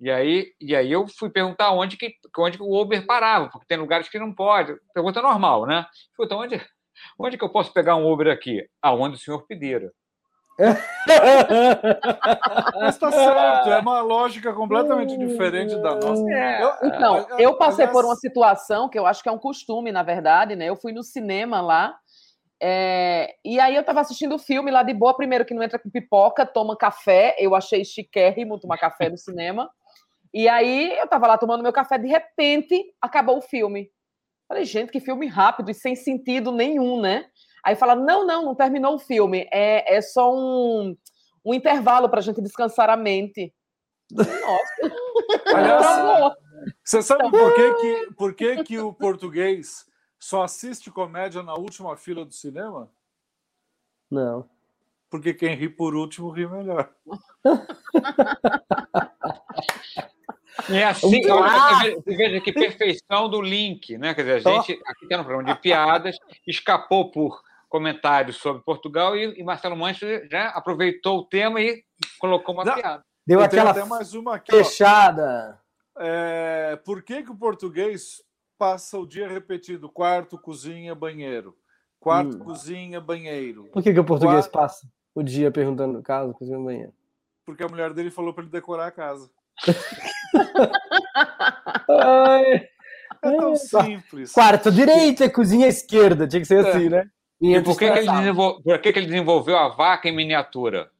E 0.00 0.10
aí, 0.10 0.52
e 0.60 0.74
aí 0.74 0.90
eu 0.90 1.06
fui 1.06 1.30
perguntar 1.30 1.70
onde 1.70 1.96
que, 1.96 2.14
onde 2.38 2.58
que 2.58 2.62
o 2.62 2.80
Uber 2.80 3.06
parava, 3.06 3.48
porque 3.48 3.66
tem 3.66 3.78
lugares 3.78 4.08
que 4.08 4.18
não 4.18 4.34
pode. 4.34 4.76
Pergunta 4.92 5.22
normal, 5.22 5.66
né? 5.66 5.86
Então, 6.18 6.40
onde, 6.40 6.60
onde 7.18 7.38
que 7.38 7.44
eu 7.44 7.48
posso 7.48 7.72
pegar 7.72 7.96
um 7.96 8.10
Uber 8.10 8.28
aqui? 8.32 8.66
Aonde 8.82 9.16
o 9.16 9.18
senhor 9.18 9.46
pedir. 9.46 9.92
Mas 12.74 12.98
tá 12.98 13.10
certo, 13.10 13.70
é 13.70 13.78
uma 13.80 14.00
lógica 14.02 14.52
completamente 14.52 15.16
diferente 15.16 15.74
da 15.76 15.96
nossa. 15.96 16.22
É. 16.30 16.62
Eu, 16.62 16.72
então, 16.84 17.26
eu 17.38 17.56
passei 17.56 17.86
por 17.88 18.04
uma 18.04 18.16
situação 18.16 18.88
que 18.88 18.98
eu 18.98 19.06
acho 19.06 19.22
que 19.22 19.28
é 19.28 19.32
um 19.32 19.38
costume, 19.38 19.90
na 19.90 20.02
verdade, 20.02 20.54
né? 20.54 20.68
Eu 20.68 20.76
fui 20.76 20.92
no 20.92 21.02
cinema 21.02 21.60
lá, 21.60 21.96
É, 22.60 23.34
e 23.44 23.60
aí 23.60 23.74
eu 23.74 23.84
tava 23.84 24.00
assistindo 24.00 24.36
o 24.36 24.38
filme 24.38 24.70
lá 24.70 24.82
de 24.82 24.94
boa, 24.94 25.14
primeiro 25.14 25.44
que 25.44 25.52
não 25.52 25.62
entra 25.62 25.78
com 25.78 25.90
pipoca, 25.90 26.46
toma 26.46 26.76
café, 26.76 27.34
eu 27.38 27.54
achei 27.54 27.84
chiquérrimo 27.84 28.58
tomar 28.58 28.78
café 28.78 29.10
no 29.10 29.18
cinema. 29.18 29.68
E 30.32 30.48
aí 30.48 30.96
eu 30.98 31.06
tava 31.06 31.26
lá 31.26 31.36
tomando 31.36 31.62
meu 31.62 31.72
café, 31.72 31.98
de 31.98 32.08
repente 32.08 32.82
acabou 33.02 33.38
o 33.38 33.42
filme. 33.42 33.90
Falei, 34.48 34.64
gente, 34.64 34.92
que 34.92 35.00
filme 35.00 35.26
rápido 35.26 35.70
e 35.70 35.74
sem 35.74 35.94
sentido 35.94 36.52
nenhum, 36.52 37.00
né? 37.00 37.26
Aí 37.64 37.74
fala, 37.74 37.94
não, 37.94 38.26
não, 38.26 38.44
não 38.44 38.54
terminou 38.54 38.94
o 38.94 38.98
filme, 38.98 39.48
é, 39.50 39.96
é 39.96 40.02
só 40.02 40.34
um, 40.34 40.96
um 41.44 41.54
intervalo 41.54 42.08
pra 42.08 42.20
gente 42.20 42.42
descansar 42.42 42.90
a 42.90 42.96
mente. 42.96 43.52
Nossa. 44.10 44.94
Aliás, 45.46 46.36
você 46.84 47.02
sabe 47.02 47.30
por 47.30 47.54
que, 47.54 47.74
que, 47.74 48.14
por 48.14 48.34
que, 48.34 48.64
que 48.64 48.78
o 48.78 48.92
português 48.92 49.86
só 50.18 50.42
assiste 50.42 50.90
comédia 50.90 51.42
na 51.42 51.54
última 51.54 51.96
fila 51.96 52.24
do 52.24 52.34
cinema? 52.34 52.90
Não. 54.10 54.48
Porque 55.10 55.32
quem 55.32 55.54
ri 55.54 55.68
por 55.68 55.94
último 55.94 56.30
ri 56.30 56.46
melhor. 56.46 56.92
É 60.70 60.84
assim, 60.84 61.28
olha, 61.30 61.94
você 61.96 62.16
veja 62.16 62.40
que 62.40 62.52
perfeição 62.52 63.28
do 63.28 63.42
link, 63.42 63.98
né? 63.98 64.14
Quer 64.14 64.22
dizer, 64.22 64.48
a 64.48 64.60
gente 64.60 64.80
aqui 64.86 65.06
tem 65.06 65.18
um 65.18 65.24
programa 65.24 65.52
de 65.52 65.60
piadas, 65.60 66.16
escapou 66.46 67.10
por 67.10 67.42
comentários 67.74 68.36
sobre 68.36 68.62
Portugal 68.62 69.16
e, 69.16 69.36
e 69.36 69.42
Marcelo 69.42 69.76
Mancho 69.76 70.06
já 70.30 70.50
aproveitou 70.50 71.18
o 71.18 71.24
tema 71.24 71.60
e 71.60 71.82
colocou 72.20 72.54
uma 72.54 72.64
Não. 72.64 72.72
piada. 72.76 73.02
Deu 73.26 73.40
Eu 73.40 73.44
aquela 73.44 73.72
tenho 73.72 73.84
até 73.84 73.90
mais 73.90 74.14
uma 74.14 74.36
aqui. 74.36 74.52
fechada. 74.52 75.60
É, 75.98 76.76
por 76.84 77.02
que, 77.02 77.24
que 77.24 77.32
o 77.32 77.36
português 77.36 78.22
passa 78.56 78.96
o 78.96 79.04
dia 79.04 79.26
repetido? 79.26 79.88
Quarto, 79.88 80.38
cozinha, 80.38 80.94
banheiro. 80.94 81.56
Quarto, 81.98 82.36
Hum. 82.36 82.44
cozinha, 82.44 83.00
banheiro. 83.00 83.64
Por 83.72 83.82
que, 83.82 83.92
que 83.92 83.98
o 83.98 84.04
português 84.04 84.46
Quatro. 84.46 84.52
passa 84.60 84.86
o 85.12 85.20
dia 85.24 85.50
perguntando 85.50 86.00
casa, 86.00 86.32
cozinha, 86.32 86.60
banheiro? 86.60 86.92
Porque 87.44 87.64
a 87.64 87.68
mulher 87.68 87.92
dele 87.92 88.12
falou 88.12 88.32
para 88.32 88.44
ele 88.44 88.52
decorar 88.52 88.86
a 88.86 88.92
casa. 88.92 89.28
Ai, 91.90 92.68
É 93.22 93.36
tão 93.38 93.52
É. 93.52 93.56
simples. 93.56 94.32
quarto 94.32 94.70
direita, 94.70 95.30
cozinha 95.30 95.66
esquerda. 95.66 96.28
Tinha 96.28 96.40
que 96.40 96.46
ser 96.46 96.64
assim, 96.66 96.88
né? 96.90 97.08
E 97.40 97.60
por 97.60 97.76
que, 97.78 97.90
que 97.90 97.98
ele 97.98 98.10
desenvol- 98.10 98.62
por 98.62 98.78
que 98.78 98.92
que 98.92 98.98
ele 98.98 99.06
desenvolveu 99.06 99.58
a 99.58 99.68
vaca 99.68 100.08
em 100.08 100.12
miniatura? 100.12 100.90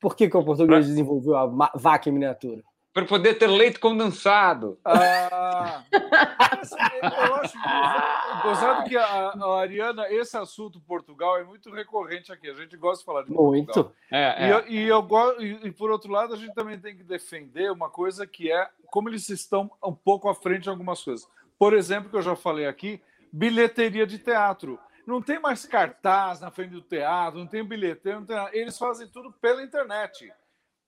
Por 0.00 0.16
que, 0.16 0.28
que 0.30 0.36
o 0.36 0.44
português 0.44 0.86
desenvolveu 0.86 1.36
a 1.36 1.46
ma- 1.46 1.72
vaca 1.74 2.08
em 2.08 2.12
miniatura? 2.12 2.62
Para 2.92 3.04
poder 3.04 3.34
ter 3.34 3.46
leite 3.46 3.78
condensado. 3.78 4.78
Ah, 4.84 5.82
eu 5.92 7.34
acho 7.36 8.42
gozado 8.42 8.84
que 8.88 8.96
a, 8.96 9.04
a 9.30 9.60
Ariana, 9.60 10.10
esse 10.10 10.36
assunto 10.36 10.80
Portugal 10.80 11.38
é 11.38 11.44
muito 11.44 11.70
recorrente 11.70 12.32
aqui. 12.32 12.48
A 12.50 12.54
gente 12.54 12.76
gosta 12.76 13.00
de 13.00 13.04
falar 13.06 13.22
de 13.22 13.28
Portugal. 13.28 13.46
Muito. 13.52 13.92
É, 14.10 14.46
E, 14.46 14.50
é. 14.50 14.52
eu, 14.52 14.66
e, 14.68 14.88
eu 14.88 15.02
go- 15.02 15.36
e, 15.40 15.68
e, 15.68 15.70
por 15.72 15.90
outro 15.90 16.10
lado, 16.10 16.34
a 16.34 16.36
gente 16.36 16.54
também 16.54 16.78
tem 16.80 16.96
que 16.96 17.04
defender 17.04 17.70
uma 17.70 17.88
coisa 17.88 18.26
que 18.26 18.50
é 18.50 18.68
como 18.86 19.08
eles 19.08 19.28
estão 19.28 19.70
um 19.84 19.94
pouco 19.94 20.28
à 20.28 20.34
frente 20.34 20.66
em 20.66 20.70
algumas 20.70 21.02
coisas. 21.02 21.28
Por 21.58 21.74
exemplo, 21.74 22.10
que 22.10 22.16
eu 22.16 22.22
já 22.22 22.34
falei 22.34 22.66
aqui, 22.66 23.00
bilheteria 23.32 24.06
de 24.06 24.18
teatro. 24.18 24.78
Não 25.06 25.20
tem 25.22 25.40
mais 25.40 25.64
cartaz 25.66 26.40
na 26.40 26.50
frente 26.50 26.70
do 26.70 26.82
teatro, 26.82 27.38
não 27.38 27.46
tem 27.46 27.64
bilheteiro, 27.64 28.20
não 28.20 28.26
tem 28.26 28.36
nada. 28.36 28.50
Eles 28.56 28.78
fazem 28.78 29.08
tudo 29.08 29.32
pela 29.32 29.62
internet. 29.62 30.32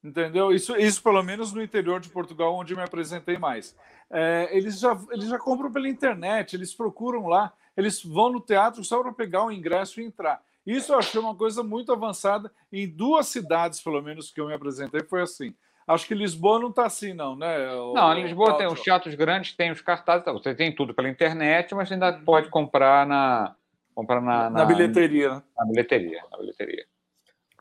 Entendeu? 0.04 0.52
Isso, 0.52 0.76
isso 0.76 1.02
pelo 1.02 1.23
menos 1.23 1.52
no 1.52 1.62
interior 1.62 2.00
de 2.00 2.09
Portugal, 2.09 2.54
onde 2.54 2.73
eu 2.73 2.76
me 2.76 2.83
apresentei 2.83 3.38
mais. 3.38 3.76
É, 4.11 4.49
eles, 4.52 4.78
já, 4.81 4.99
eles 5.11 5.28
já 5.28 5.38
compram 5.38 5.71
pela 5.73 5.88
internet, 5.88 6.54
eles 6.54 6.75
procuram 6.75 7.28
lá, 7.28 7.52
eles 7.76 8.02
vão 8.04 8.31
no 8.33 8.40
teatro 8.40 8.83
só 8.85 9.00
para 9.02 9.12
pegar 9.12 9.45
o 9.45 9.52
ingresso 9.52 10.00
e 10.00 10.04
entrar. 10.04 10.42
Isso 10.66 10.92
eu 10.92 10.99
achei 10.99 11.21
uma 11.21 11.35
coisa 11.35 11.62
muito 11.62 11.92
avançada. 11.92 12.50
Em 12.73 12.88
duas 12.88 13.28
cidades, 13.28 13.81
pelo 13.81 14.02
menos, 14.02 14.31
que 14.31 14.40
eu 14.40 14.47
me 14.47 14.54
apresentei, 14.54 15.02
foi 15.04 15.23
assim. 15.23 15.54
Acho 15.87 16.07
que 16.07 16.14
Lisboa 16.14 16.61
não 16.61 16.69
está 16.71 16.87
assim, 16.87 17.12
não, 17.12 17.35
né? 17.35 17.73
o- 17.75 17.95
Não, 17.95 18.12
Lisboa 18.14 18.57
tem 18.57 18.66
os 18.69 18.81
teatros 18.81 19.14
grandes, 19.14 19.54
tem 19.57 19.71
os 19.73 19.81
cartazes, 19.81 20.25
tá, 20.25 20.33
você 20.33 20.54
tem 20.54 20.73
tudo 20.75 20.95
pela 20.95 21.09
internet, 21.09 21.75
mas 21.75 21.90
ainda 21.90 22.12
pode 22.12 22.49
comprar 22.50 23.04
na 23.07 23.54
comprar 23.94 24.20
na, 24.20 24.49
Na 24.50 24.64
bilheteria, 24.64 25.37
né? 25.37 25.42
Na 25.56 25.64
bilheteria, 25.66 26.22
na 26.30 26.38
bilheteria. 26.38 26.84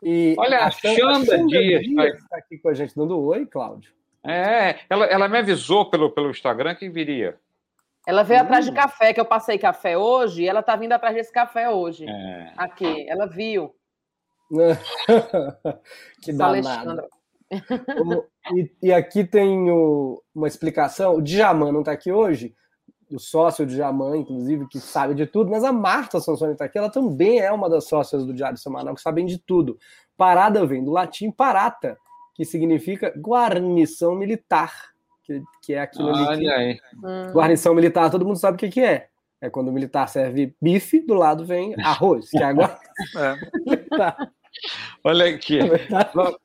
E 0.04 0.36
Olha, 0.38 0.66
a 0.66 0.72
Xanda 0.72 1.38
Dias 1.46 1.86
tá- 1.96 2.08
está 2.08 2.38
aqui 2.38 2.58
com 2.58 2.70
a 2.70 2.74
gente 2.74 2.96
dando 2.96 3.20
oi, 3.22 3.46
Cláudio. 3.46 3.92
É, 4.24 4.80
ela, 4.90 5.06
ela 5.06 5.28
me 5.28 5.38
avisou 5.38 5.90
pelo, 5.90 6.10
pelo 6.12 6.30
Instagram 6.32 6.76
que 6.76 6.90
viria. 6.90 7.38
Ela 8.08 8.24
veio 8.24 8.40
Hum. 8.40 8.44
atrás 8.44 8.66
de 8.66 8.72
café, 8.72 9.14
que 9.14 9.20
eu 9.20 9.26
passei 9.26 9.58
café 9.60 9.96
hoje, 9.98 10.44
e 10.44 10.50
ela 10.50 10.64
tá 10.64 10.76
vindo 10.76 10.94
atrás 10.94 11.16
desse 11.16 11.32
café 11.32 11.70
hoje. 11.70 12.06
É. 12.08 12.54
Aqui, 12.58 13.08
ela 13.08 13.28
viu. 13.28 13.76
que. 16.22 16.32
O- 18.02 18.26
E, 18.56 18.72
e 18.82 18.92
aqui 18.94 19.24
tem 19.24 19.70
o- 19.70 20.22
uma 20.34 20.48
explicação. 20.48 21.16
O 21.16 21.22
Djaman 21.22 21.72
não 21.72 21.82
está 21.82 21.92
aqui 21.92 22.12
hoje, 22.12 22.56
o 23.16 23.20
sócio 23.20 23.66
do 23.66 23.72
Djaman, 23.74 24.18
inclusive, 24.18 24.68
que 24.68 24.80
sabe 24.80 25.14
de 25.14 25.26
tudo, 25.26 25.50
mas 25.50 25.64
a 25.64 25.72
Marta 25.72 26.20
Sansoni 26.20 26.54
está 26.54 26.66
aqui, 26.66 26.78
ela 26.78 26.90
também 26.90 27.40
é 27.40 27.52
uma 27.52 27.70
das 27.70 27.88
sócias 27.88 28.26
do 28.26 28.34
Diário 28.34 28.58
Semanal, 28.58 28.96
que 28.96 29.02
sabem 29.02 29.26
de 29.26 29.38
tudo. 29.38 29.78
Parada 30.18 30.66
vem 30.66 30.84
do 30.84 30.92
latim 30.92 31.32
parata, 31.32 31.98
que 32.34 32.46
significa 32.46 33.14
guarnição 33.18 34.16
militar, 34.16 34.74
que, 35.24 35.42
que 35.62 35.74
é 35.74 35.82
aquilo 35.82 36.10
ali 36.10 36.26
que 36.26 36.48
Olha 36.48 36.56
aí. 36.56 36.80
Hum. 37.04 37.32
Guarnição 37.32 37.74
militar, 37.74 38.10
todo 38.10 38.26
mundo 38.26 38.38
sabe 38.38 38.56
o 38.56 38.60
que, 38.60 38.70
que 38.70 38.82
é. 38.82 39.08
É 39.40 39.50
quando 39.50 39.70
o 39.70 39.74
militar 39.74 40.08
serve 40.08 40.56
bife, 40.62 41.00
do 41.02 41.16
lado 41.16 41.44
vem 41.46 41.74
arroz, 41.84 42.30
que 42.30 42.38
é 42.38 42.44
a 42.44 42.54
guarnição 42.54 42.82
É. 43.18 43.36
militar. 43.66 44.32
Olha 45.04 45.26
aqui. 45.36 45.60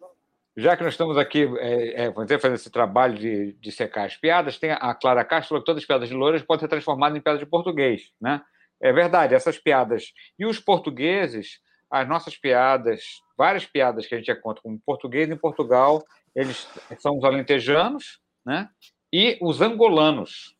Já 0.57 0.75
que 0.77 0.83
nós 0.83 0.95
estamos 0.95 1.19
aqui 1.19 1.47
é, 1.59 2.07
é, 2.07 2.13
fazendo 2.13 2.55
esse 2.55 2.71
trabalho 2.71 3.15
de, 3.19 3.53
de 3.55 3.71
secar 3.71 4.07
as 4.07 4.17
piadas, 4.17 4.59
tem 4.59 4.71
a 4.73 4.95
Clara 4.95 5.23
Castro 5.25 5.51
falou 5.51 5.63
que 5.63 5.67
todas 5.67 5.83
as 5.83 5.87
piadas 5.87 6.09
de 6.09 6.15
louras 6.15 6.43
podem 6.43 6.61
ser 6.63 6.69
transformadas 6.69 7.17
em 7.19 7.21
piadas 7.21 7.41
de 7.41 7.47
português. 7.47 8.11
Né? 8.21 8.41
É 8.81 8.91
verdade, 8.93 9.35
essas 9.35 9.59
piadas. 9.59 10.13
E 10.39 10.47
os 10.47 10.59
portugueses, 10.59 11.61
as 11.91 12.09
nossas 12.09 12.37
piadas, 12.39 13.03
várias 13.37 13.67
piadas 13.67 14.07
que 14.07 14.15
a 14.15 14.19
gente 14.19 14.35
conta 14.37 14.63
como 14.63 14.81
português 14.85 15.29
em 15.29 15.37
Portugal, 15.37 16.03
eles 16.35 16.67
são 17.01 17.19
os 17.19 17.25
alentejanos 17.25 18.19
né? 18.45 18.69
e 19.13 19.37
os 19.43 19.61
angolanos. 19.61 20.57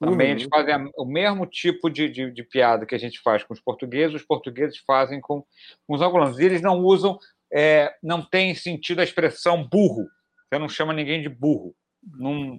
Também 0.00 0.28
Uhum. 0.28 0.32
eles 0.38 0.48
fazem 0.50 0.74
a- 0.74 0.88
o 0.96 1.04
mesmo 1.04 1.46
tipo 1.46 1.88
de, 1.90 2.08
de, 2.08 2.30
de 2.30 2.42
piada 2.42 2.84
que 2.84 2.94
a 2.94 2.98
gente 2.98 3.20
faz 3.20 3.44
com 3.44 3.52
os 3.54 3.60
portugueses, 3.60 4.16
os 4.16 4.26
portugueses 4.26 4.78
fazem 4.78 5.20
com, 5.20 5.42
com 5.86 5.94
os 5.94 6.02
angolanos. 6.02 6.38
E 6.38 6.44
eles 6.44 6.60
não 6.62 6.78
usam 6.80 7.18
é, 7.52 7.94
não 8.02 8.22
tem 8.22 8.54
sentido 8.54 9.00
a 9.00 9.04
expressão 9.04 9.66
burro. 9.66 10.06
Você 10.52 10.58
não 10.58 10.68
chama 10.68 10.92
ninguém 10.92 11.22
de 11.22 11.28
burro. 11.28 11.74
Não, 12.18 12.58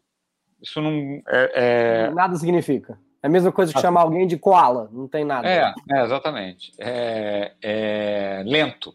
isso 0.61 0.81
não. 0.81 1.21
É, 1.27 2.09
Nada 2.11 2.35
significa. 2.35 2.99
É 3.21 3.27
a 3.27 3.29
mesma 3.29 3.51
coisa 3.51 3.73
que 3.73 3.79
chamar 3.81 4.01
alguém 4.01 4.27
de 4.27 4.37
koala, 4.37 4.87
não 4.91 5.07
tem 5.07 5.23
nada. 5.25 5.47
é, 5.47 5.73
é, 5.91 6.03
exatamente. 6.03 6.71
É, 6.79 7.53
é 7.61 8.43
lento. 8.45 8.93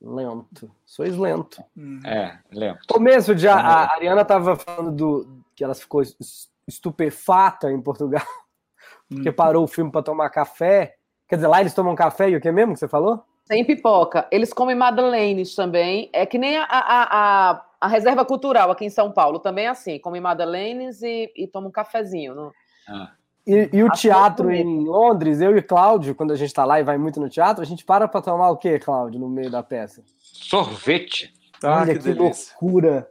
Lento. 0.00 0.70
Sois 0.84 1.16
lento. 1.16 1.62
É, 2.04 2.38
lento. 2.52 2.80
Começo 2.88 3.34
de. 3.34 3.48
A, 3.48 3.56
a 3.56 3.92
Ariana 3.94 4.22
estava 4.22 4.56
falando 4.56 4.92
do, 4.92 5.44
que 5.54 5.64
ela 5.64 5.74
ficou 5.74 6.02
es- 6.02 6.50
estupefata 6.68 7.70
em 7.72 7.80
Portugal, 7.80 8.22
porque 9.08 9.32
parou 9.32 9.64
o 9.64 9.68
filme 9.68 9.90
para 9.90 10.02
tomar 10.02 10.28
café. 10.30 10.94
Quer 11.26 11.36
dizer, 11.36 11.46
lá 11.48 11.60
eles 11.60 11.72
tomam 11.74 11.94
café 11.94 12.28
e 12.28 12.36
o 12.36 12.40
que 12.40 12.52
mesmo 12.52 12.74
que 12.74 12.78
você 12.80 12.88
falou? 12.88 13.24
Sem 13.46 13.64
pipoca. 13.64 14.26
Eles 14.30 14.52
comem 14.52 14.74
madeleines 14.74 15.54
também. 15.54 16.08
É 16.12 16.24
que 16.24 16.38
nem 16.38 16.56
a, 16.56 16.64
a, 16.64 17.50
a, 17.50 17.64
a 17.80 17.88
reserva 17.88 18.24
cultural 18.24 18.70
aqui 18.70 18.84
em 18.86 18.90
São 18.90 19.12
Paulo. 19.12 19.38
Também 19.38 19.66
é 19.66 19.68
assim. 19.68 19.98
Comem 19.98 20.20
madeleines 20.20 21.02
e, 21.02 21.30
e 21.36 21.46
tomam 21.46 21.68
um 21.68 21.72
cafezinho. 21.72 22.34
Não? 22.34 22.52
Ah, 22.88 23.12
E, 23.46 23.68
e 23.72 23.82
o 23.82 23.92
Acho 23.92 24.00
teatro 24.02 24.50
em 24.50 24.84
Londres, 24.86 25.40
eu 25.42 25.56
e 25.56 25.60
Cláudio, 25.62 26.14
quando 26.14 26.32
a 26.32 26.36
gente 26.36 26.48
está 26.48 26.64
lá 26.64 26.80
e 26.80 26.84
vai 26.84 26.96
muito 26.96 27.20
no 27.20 27.28
teatro, 27.28 27.62
a 27.62 27.66
gente 27.66 27.84
para 27.84 28.08
para 28.08 28.22
tomar 28.22 28.48
o 28.50 28.56
quê, 28.56 28.78
Cláudio, 28.78 29.20
no 29.20 29.28
meio 29.28 29.50
da 29.50 29.62
peça? 29.62 30.02
sorvete. 30.18 31.32
Ah, 31.62 31.80
Olha 31.80 31.94
que 31.94 32.00
que, 32.02 32.12
loucura. 32.12 33.08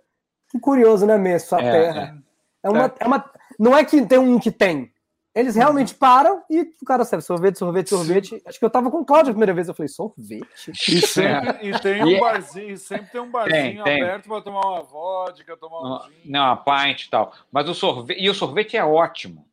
Que 0.52 0.60
curioso, 0.60 1.06
né, 1.06 1.18
mesmo? 1.18 1.48
Sua 1.50 1.62
É, 1.62 1.72
terra. 1.72 2.16
É. 2.64 2.70
uma, 2.70 2.94
é. 3.00 3.08
uma. 3.08 3.32
Não 3.60 3.78
é 3.78 3.84
que 3.84 4.06
tem 4.06 4.20
um 4.20 4.40
que 4.40 4.52
tem. 4.52 4.92
Eles 5.36 5.56
realmente 5.56 5.96
param 5.96 6.44
e 6.48 6.62
o 6.62 6.86
cara 6.86 7.04
serve 7.04 7.26
sorvete, 7.26 7.58
sorvete, 7.58 7.90
sorvete. 7.90 8.42
Acho 8.46 8.60
que 8.60 8.66
eu 8.66 8.70
tava 8.70 8.92
com 8.92 9.00
o 9.00 9.06
Cláudio 9.06 9.32
a 9.32 9.34
primeira 9.34 9.54
vez. 9.54 9.68
Eu 9.68 9.74
falei, 9.74 9.88
sorvete? 9.88 10.70
E, 10.70 11.02
sempre, 11.08 11.70
e 11.70 11.80
tem 11.80 12.04
um 12.04 12.08
E- 12.08 12.20
barzinho, 12.20 12.78
sempre 12.78 13.12
tem 13.12 13.20
um 13.22 13.32
barzinho 13.32 13.84
Tem, 13.84 13.84
tem. 13.84 14.04
aberto 14.04 14.28
para 14.28 14.42
tomar 14.42 14.62
uma 14.62 14.84
vodka, 14.84 15.58
tomar 15.58 15.80
um 15.80 15.84
Não, 15.84 16.02
não, 16.26 16.52
a 16.52 16.56
pint 16.58 17.06
e 17.06 17.10
tal. 17.10 17.34
Mas 17.52 17.68
o 17.68 17.74
sorvete. 17.74 18.22
E 18.22 18.30
o 18.30 18.34
sorvete 18.36 18.78
é 18.78 18.86
ótimo. 18.86 19.44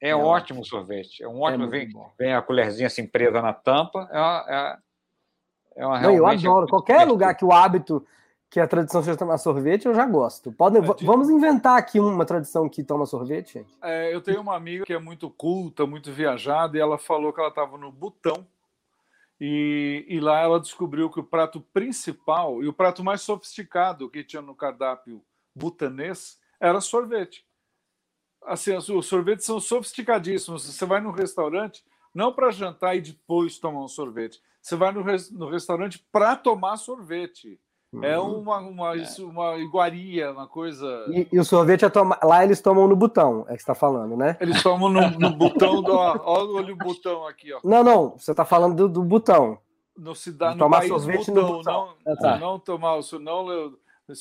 É, 0.00 0.10
É 0.10 0.14
ótimo 0.16 0.60
o 0.60 0.64
sorvete. 0.64 1.22
É 1.24 1.28
um 1.28 1.38
É 1.38 1.50
ótimo. 1.50 1.58
muito 1.66 1.70
vem, 1.70 1.92
vem 2.16 2.32
a 2.34 2.40
colherzinha 2.40 2.86
assim 2.86 3.04
presa 3.04 3.42
na 3.42 3.52
tampa. 3.52 4.08
É 4.12 4.18
uma, 4.20 4.44
é, 4.48 4.76
é 5.82 5.86
uma 5.86 6.00
Não, 6.00 6.14
eu 6.14 6.26
adoro. 6.26 6.68
Qualquer 6.68 7.04
lugar 7.08 7.34
que 7.34 7.44
o 7.44 7.52
hábito, 7.52 8.06
que 8.54 8.60
a 8.60 8.68
tradição 8.68 9.02
seja 9.02 9.18
tomar 9.18 9.36
sorvete, 9.36 9.86
eu 9.86 9.94
já 9.96 10.06
gosto. 10.06 10.52
Podem, 10.52 10.80
É, 10.80 11.04
Vamos 11.04 11.28
inventar 11.28 11.76
aqui 11.76 11.98
uma 11.98 12.24
tradição 12.24 12.68
que 12.68 12.84
toma 12.84 13.04
sorvete, 13.04 13.54
gente? 13.54 13.74
É, 13.82 14.14
eu 14.14 14.20
tenho 14.20 14.40
uma 14.40 14.54
amiga 14.54 14.84
que 14.84 14.92
é 14.92 14.98
muito 14.98 15.28
culta, 15.28 15.84
muito 15.84 16.12
viajada, 16.12 16.76
e 16.76 16.80
ela 16.80 16.96
falou 16.96 17.32
que 17.32 17.40
ela 17.40 17.48
estava 17.48 17.76
no 17.76 17.90
Butão, 17.90 18.46
E, 19.40 20.06
e, 20.08 20.20
lá 20.20 20.38
ela 20.38 20.60
descobriu 20.60 21.10
que 21.10 21.18
o 21.18 21.24
prato 21.24 21.60
principal 21.72 22.62
e 22.62 22.68
o 22.68 22.72
prato 22.72 23.02
mais 23.02 23.22
sofisticado 23.22 24.08
que 24.08 24.22
tinha 24.22 24.40
no 24.40 24.54
cardápio 24.54 25.20
butanês 25.52 26.38
era 26.60 26.80
sorvete. 26.80 27.44
Assim, 28.44 28.76
os 28.76 29.06
sorvetes 29.06 29.46
são 29.46 29.58
sofisticadíssimos. 29.58 30.64
Você 30.64 30.86
vai 30.86 31.00
num 31.00 31.10
restaurante 31.10 31.82
não 32.14 32.32
para 32.32 32.52
jantar 32.52 32.96
e 32.96 33.00
depois 33.00 33.58
tomar 33.58 33.82
um 33.82 33.88
sorvete. 33.88 34.40
Você 34.62 34.76
vai 34.76 34.92
no, 34.92 35.02
res, 35.02 35.28
no 35.32 35.50
restaurante 35.50 35.98
para 36.12 36.36
tomar 36.36 36.76
sorvete. 36.76 37.58
É 38.02 38.18
uhum. 38.18 38.40
uma, 38.40 38.58
uma, 38.58 38.96
é. 38.96 39.04
uma 39.20 39.56
iguaria, 39.56 40.32
uma 40.32 40.46
coisa. 40.46 40.86
E, 41.08 41.28
e 41.32 41.38
o 41.38 41.44
sorvete 41.44 41.84
é 41.84 41.88
toma... 41.88 42.18
lá 42.22 42.42
eles 42.42 42.60
tomam 42.60 42.88
no 42.88 42.96
botão, 42.96 43.42
é 43.42 43.52
que 43.52 43.58
você 43.58 43.62
está 43.62 43.74
falando, 43.74 44.16
né? 44.16 44.36
Eles 44.40 44.62
tomam 44.62 44.88
no, 44.88 45.10
no 45.10 45.30
botão 45.30 45.82
do. 45.82 45.92
Ó, 45.92 46.20
olha 46.24 46.72
o 46.72 46.76
botão 46.76 47.26
aqui, 47.26 47.52
ó. 47.52 47.60
Não, 47.62 47.84
não, 47.84 48.10
você 48.16 48.30
está 48.30 48.44
falando 48.44 48.74
do, 48.74 48.88
do 48.88 49.02
botão. 49.02 49.58
No, 49.96 50.14
cidade, 50.14 50.54
no 50.54 50.64
tomar 50.64 50.82
sorvete 50.84 51.30
botão, 51.30 51.42
no 51.42 51.56
botão. 51.58 51.88
Não, 52.04 52.12
ah, 52.12 52.16
tá. 52.16 52.38
não 52.38 52.58
tomar 52.58 52.96
o 52.96 53.18
não, 53.20 53.72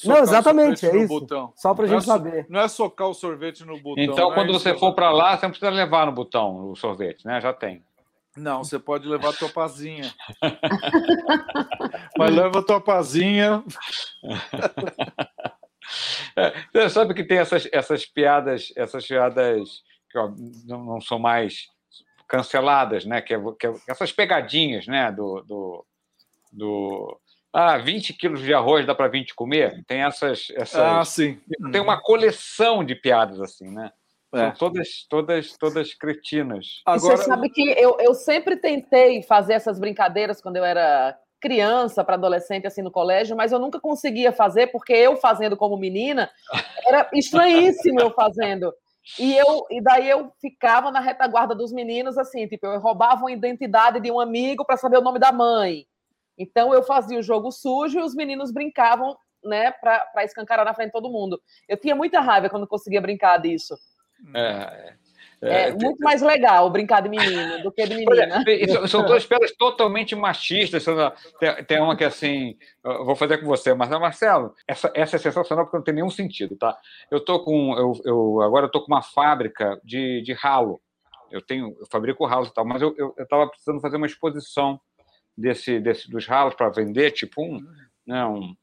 não, 0.05 0.17
exatamente, 0.19 0.85
é 0.85 0.97
isso. 0.97 1.07
Botão. 1.07 1.51
Só 1.55 1.73
para 1.73 1.85
a 1.85 1.87
gente 1.87 2.07
não 2.07 2.15
é, 2.15 2.17
saber. 2.17 2.45
Não 2.49 2.59
é 2.61 2.67
socar 2.69 3.09
o 3.09 3.13
sorvete 3.13 3.65
no 3.65 3.77
botão. 3.81 4.01
Então, 4.01 4.31
é 4.31 4.33
quando 4.33 4.53
você 4.53 4.73
for 4.77 4.93
para 4.93 5.11
lá, 5.11 5.37
você 5.37 5.45
não 5.45 5.51
precisa 5.51 5.69
levar 5.69 6.05
no 6.05 6.13
botão 6.13 6.71
o 6.71 6.75
sorvete, 6.75 7.25
né? 7.25 7.41
Já 7.41 7.51
tem. 7.51 7.83
Não, 8.35 8.63
você 8.63 8.79
pode 8.79 9.07
levar 9.07 9.29
a 9.29 9.33
tua 9.33 9.49
pazinha. 9.49 10.13
Mas 12.17 12.35
leva 12.35 12.59
a 12.59 12.63
tua 12.63 12.81
pazinha. 12.81 13.63
É, 16.35 16.51
você 16.71 16.89
sabe 16.89 17.13
que 17.13 17.23
tem 17.23 17.37
essas, 17.37 17.67
essas 17.71 18.05
piadas, 18.05 18.73
essas 18.75 19.05
piadas 19.05 19.83
que 20.09 20.17
ó, 20.17 20.31
não, 20.65 20.83
não, 20.83 21.01
são 21.01 21.19
mais 21.19 21.67
canceladas, 22.27 23.05
né? 23.05 23.21
Que, 23.21 23.33
é, 23.33 23.39
que 23.59 23.67
é, 23.67 23.73
essas 23.87 24.11
pegadinhas, 24.11 24.87
né? 24.87 25.11
Do, 25.11 25.41
do, 25.41 25.85
do 26.51 27.19
ah, 27.51 27.77
20 27.77 28.13
quilos 28.13 28.41
de 28.41 28.53
arroz 28.53 28.85
dá 28.85 28.95
para 28.95 29.07
20 29.07 29.35
comer? 29.35 29.83
Tem 29.85 30.01
essas, 30.01 30.47
essas. 30.55 30.79
Ah, 30.79 31.05
sim. 31.05 31.39
Tem 31.71 31.81
uma 31.81 32.01
coleção 32.01 32.83
de 32.83 32.95
piadas 32.95 33.39
assim, 33.39 33.69
né? 33.69 33.91
É. 34.33 34.37
São 34.37 34.51
todas, 34.53 35.05
todas, 35.07 35.57
todas 35.57 35.93
cretinas. 35.93 36.81
Agora... 36.85 37.17
Você 37.17 37.23
sabe 37.23 37.49
que 37.49 37.61
eu, 37.71 37.97
eu 37.99 38.13
sempre 38.15 38.57
tentei 38.57 39.21
fazer 39.21 39.53
essas 39.53 39.79
brincadeiras 39.79 40.41
quando 40.41 40.57
eu 40.57 40.65
era 40.65 41.17
criança 41.39 42.03
para 42.05 42.15
adolescente 42.15 42.65
assim 42.65 42.81
no 42.81 42.89
colégio, 42.89 43.35
mas 43.35 43.51
eu 43.51 43.59
nunca 43.59 43.79
conseguia 43.79 44.31
fazer 44.31 44.67
porque 44.67 44.93
eu 44.93 45.17
fazendo 45.17 45.57
como 45.57 45.75
menina 45.75 46.31
era 46.87 47.09
estranhíssimo 47.13 47.99
eu 47.99 48.11
fazendo. 48.11 48.73
E 49.19 49.35
eu 49.35 49.65
e 49.69 49.81
daí 49.81 50.09
eu 50.09 50.31
ficava 50.39 50.89
na 50.89 51.01
retaguarda 51.01 51.53
dos 51.53 51.73
meninos 51.73 52.17
assim, 52.17 52.47
tipo, 52.47 52.65
eu 52.65 52.79
roubava 52.79 53.21
uma 53.21 53.31
identidade 53.31 53.99
de 53.99 54.09
um 54.09 54.19
amigo 54.19 54.65
para 54.65 54.77
saber 54.77 54.97
o 54.97 55.01
nome 55.01 55.19
da 55.19 55.33
mãe. 55.33 55.85
Então 56.37 56.73
eu 56.73 56.81
fazia 56.81 57.19
o 57.19 57.23
jogo 57.23 57.51
sujo 57.51 57.99
e 57.99 58.03
os 58.03 58.15
meninos 58.15 58.51
brincavam, 58.51 59.15
né, 59.43 59.71
para 59.71 60.23
escancarar 60.23 60.65
na 60.65 60.73
frente 60.73 60.87
de 60.87 60.93
todo 60.93 61.11
mundo. 61.11 61.39
Eu 61.67 61.77
tinha 61.77 61.93
muita 61.93 62.21
raiva 62.21 62.49
quando 62.49 62.65
conseguia 62.65 63.01
brincar 63.01 63.37
disso. 63.37 63.77
É, 64.33 64.93
é, 65.41 65.67
é 65.69 65.71
muito 65.71 65.99
mais 65.99 66.21
legal 66.21 66.69
brincar 66.69 67.01
de 67.01 67.09
menino 67.09 67.61
do 67.61 67.71
que 67.71 67.85
de 67.85 67.95
menina. 67.95 68.43
São 68.87 69.05
duas 69.05 69.25
pedras 69.25 69.51
totalmente 69.51 70.15
machistas. 70.15 70.85
Tem, 71.39 71.63
tem 71.65 71.81
uma 71.81 71.97
que 71.97 72.03
assim, 72.03 72.57
vou 72.81 73.15
fazer 73.15 73.39
com 73.39 73.45
você, 73.45 73.73
mas 73.73 73.89
Marcelo, 73.89 74.53
essa, 74.65 74.91
essa 74.95 75.17
é 75.17 75.19
sensacional 75.19 75.65
porque 75.65 75.77
não 75.77 75.83
tem 75.83 75.95
nenhum 75.95 76.09
sentido, 76.09 76.55
tá? 76.55 76.77
Eu 77.11 77.19
tô 77.19 77.43
com, 77.43 77.77
eu, 77.77 77.93
eu 78.05 78.41
agora 78.41 78.67
eu 78.67 78.71
tô 78.71 78.79
com 78.81 78.93
uma 78.93 79.01
fábrica 79.01 79.79
de, 79.83 80.21
de 80.21 80.33
ralo. 80.33 80.81
Eu 81.29 81.41
tenho, 81.41 81.75
eu 81.79 81.87
fabrico 81.91 82.25
ralos 82.25 82.49
e 82.49 82.53
tal, 82.53 82.63
mas 82.63 82.81
eu 82.81 83.13
estava 83.17 83.47
precisando 83.47 83.81
fazer 83.81 83.97
uma 83.97 84.05
exposição 84.05 84.79
desse, 85.37 85.79
desse 85.79 86.09
dos 86.09 86.25
ralos 86.25 86.53
para 86.53 86.69
vender, 86.69 87.11
tipo 87.11 87.43
um, 87.43 87.59
né, 88.05 88.23
um 88.25 88.55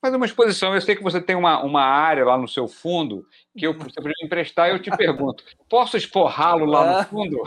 fazer 0.00 0.16
uma 0.16 0.26
exposição. 0.26 0.74
Eu 0.74 0.80
sei 0.80 0.96
que 0.96 1.02
você 1.02 1.20
tem 1.20 1.36
uma, 1.36 1.62
uma 1.62 1.82
área 1.82 2.24
lá 2.24 2.36
no 2.36 2.48
seu 2.48 2.68
fundo 2.68 3.26
que 3.56 3.66
eu, 3.66 3.74
você 3.74 3.94
poderia 3.94 4.24
emprestar 4.24 4.68
e 4.68 4.72
eu 4.72 4.82
te 4.82 4.90
pergunto: 4.96 5.44
posso 5.68 5.96
esporrá-lo 5.96 6.64
lá 6.64 6.84
no 6.84 6.98
ah. 6.98 7.04
fundo? 7.04 7.42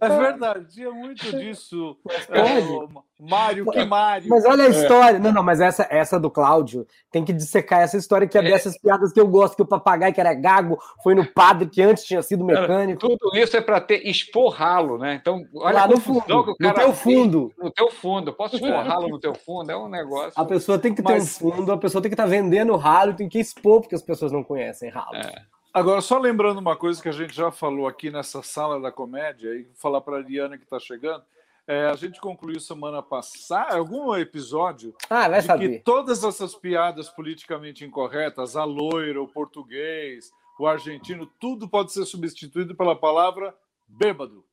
É 0.00 0.08
verdade, 0.08 0.66
tinha 0.72 0.90
muito 0.90 1.30
disso. 1.36 1.96
É, 2.28 2.62
Mário, 3.18 3.66
que 3.66 3.84
Mário. 3.84 4.28
Mas 4.28 4.44
olha 4.44 4.64
a 4.64 4.66
é. 4.66 4.70
história. 4.70 5.16
É. 5.16 5.18
Não, 5.18 5.32
não, 5.32 5.42
mas 5.42 5.60
essa, 5.60 5.86
essa 5.90 6.18
do 6.20 6.30
Cláudio 6.30 6.86
tem 7.10 7.24
que 7.24 7.32
dissecar 7.32 7.80
essa 7.80 7.96
história 7.96 8.28
que 8.28 8.38
é, 8.38 8.40
é, 8.40 8.50
dessas 8.50 8.78
piadas 8.78 9.12
que 9.12 9.20
eu 9.20 9.26
gosto, 9.26 9.56
que 9.56 9.62
o 9.62 9.66
papagaio 9.66 10.12
que 10.12 10.20
era 10.20 10.34
gago 10.34 10.78
foi 11.02 11.14
no 11.14 11.26
padre 11.26 11.68
que 11.68 11.82
antes 11.82 12.04
tinha 12.04 12.22
sido 12.22 12.44
mecânico. 12.44 13.00
Tudo 13.00 13.36
isso 13.36 13.56
é 13.56 13.60
para 13.60 13.80
ter 13.80 14.06
esporrá-lo, 14.06 14.98
né? 14.98 15.14
Então, 15.20 15.44
olha 15.56 15.80
lá 15.80 15.88
no 15.88 15.98
fundo, 15.98 16.56
no 16.58 16.74
teu 16.74 16.92
fundo. 16.92 17.52
no 17.58 17.70
teu 17.70 17.90
fundo. 17.90 18.32
Posso 18.32 18.56
esporrá-lo 18.56 19.08
no 19.08 19.18
teu 19.18 19.34
fundo? 19.34 19.70
É 19.70 19.76
um 19.76 19.88
negócio. 19.88 20.32
A 20.36 20.44
pessoa 20.44 20.78
tem 20.78 20.94
que 20.94 21.02
ter 21.02 21.12
mas... 21.12 21.22
um 21.22 21.50
fundo, 21.50 21.72
a 21.72 21.78
pessoa 21.78 22.02
tem 22.02 22.10
que 22.10 22.14
estar 22.14 22.24
tá 22.24 22.30
vendendo 22.30 22.76
ralo, 22.76 23.14
tem 23.14 23.28
que 23.28 23.38
expor, 23.38 23.80
porque 23.80 23.94
as 23.94 24.02
pessoas 24.02 24.30
não 24.30 24.44
conhecem 24.44 24.90
ralo. 24.90 25.16
É. 25.16 25.57
Agora, 25.78 26.00
só 26.00 26.18
lembrando 26.18 26.58
uma 26.58 26.74
coisa 26.74 27.00
que 27.00 27.08
a 27.08 27.12
gente 27.12 27.32
já 27.32 27.52
falou 27.52 27.86
aqui 27.86 28.10
nessa 28.10 28.42
sala 28.42 28.80
da 28.80 28.90
comédia, 28.90 29.54
e 29.54 29.70
falar 29.76 30.00
para 30.00 30.16
a 30.16 30.18
Ariana 30.18 30.58
que 30.58 30.64
está 30.64 30.80
chegando. 30.80 31.22
É, 31.68 31.86
a 31.86 31.94
gente 31.94 32.20
concluiu 32.20 32.58
semana 32.58 33.00
passada 33.00 33.76
algum 33.76 34.12
episódio 34.16 34.92
ah, 35.08 35.28
vai 35.28 35.40
de 35.40 35.46
saber. 35.46 35.68
que 35.68 35.78
todas 35.84 36.24
essas 36.24 36.56
piadas 36.56 37.08
politicamente 37.08 37.84
incorretas, 37.84 38.56
a 38.56 38.64
loira, 38.64 39.22
o 39.22 39.28
português, 39.28 40.32
o 40.58 40.66
argentino, 40.66 41.30
tudo 41.38 41.68
pode 41.68 41.92
ser 41.92 42.04
substituído 42.06 42.74
pela 42.74 42.96
palavra 42.96 43.54
bêbado. 43.86 44.44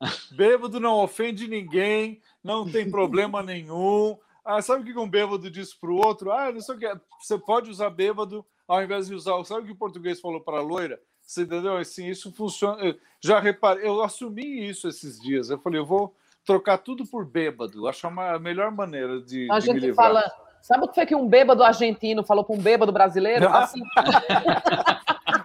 Bêbado 0.36 0.78
não 0.78 0.98
ofende 0.98 1.48
ninguém, 1.48 2.20
não 2.42 2.70
tem 2.70 2.90
problema 2.90 3.42
nenhum. 3.42 4.18
Ah, 4.44 4.60
sabe 4.60 4.82
o 4.82 4.92
que 4.92 4.98
um 4.98 5.08
bêbado 5.08 5.50
diz 5.50 5.72
para 5.72 5.90
o 5.90 5.96
outro? 5.96 6.30
Ah, 6.30 6.52
não 6.52 6.60
sei 6.60 6.74
o 6.74 6.78
que. 6.78 7.00
Você 7.20 7.38
pode 7.38 7.70
usar 7.70 7.88
bêbado 7.88 8.44
ao 8.66 8.82
invés 8.82 9.06
de 9.06 9.14
usar. 9.14 9.42
Sabe 9.44 9.62
o 9.62 9.66
que 9.66 9.72
o 9.72 9.76
português 9.76 10.20
falou 10.20 10.40
para 10.40 10.58
a 10.58 10.62
loira? 10.62 11.00
Você 11.22 11.42
entendeu? 11.42 11.76
Assim, 11.76 12.06
isso 12.06 12.32
funciona. 12.32 12.82
Eu 12.82 12.96
já 13.20 13.40
reparei, 13.40 13.86
eu 13.86 14.02
assumi 14.02 14.68
isso 14.68 14.88
esses 14.88 15.18
dias. 15.20 15.50
Eu 15.50 15.58
falei, 15.58 15.80
eu 15.80 15.86
vou 15.86 16.14
trocar 16.44 16.78
tudo 16.78 17.06
por 17.06 17.24
bêbado. 17.24 17.88
Acho 17.88 18.06
a 18.06 18.38
melhor 18.38 18.70
maneira 18.70 19.20
de. 19.20 19.50
A 19.50 19.58
de 19.58 19.66
gente 19.66 19.94
fala. 19.94 20.22
Sabe 20.60 20.84
o 20.84 20.88
que 20.88 20.94
foi 20.94 21.04
que 21.04 21.14
um 21.14 21.28
bêbado 21.28 21.62
argentino 21.62 22.24
falou 22.24 22.42
para 22.42 22.56
um 22.56 22.58
bêbado 22.58 22.90
brasileiro? 22.90 23.46
Assim... 23.52 23.82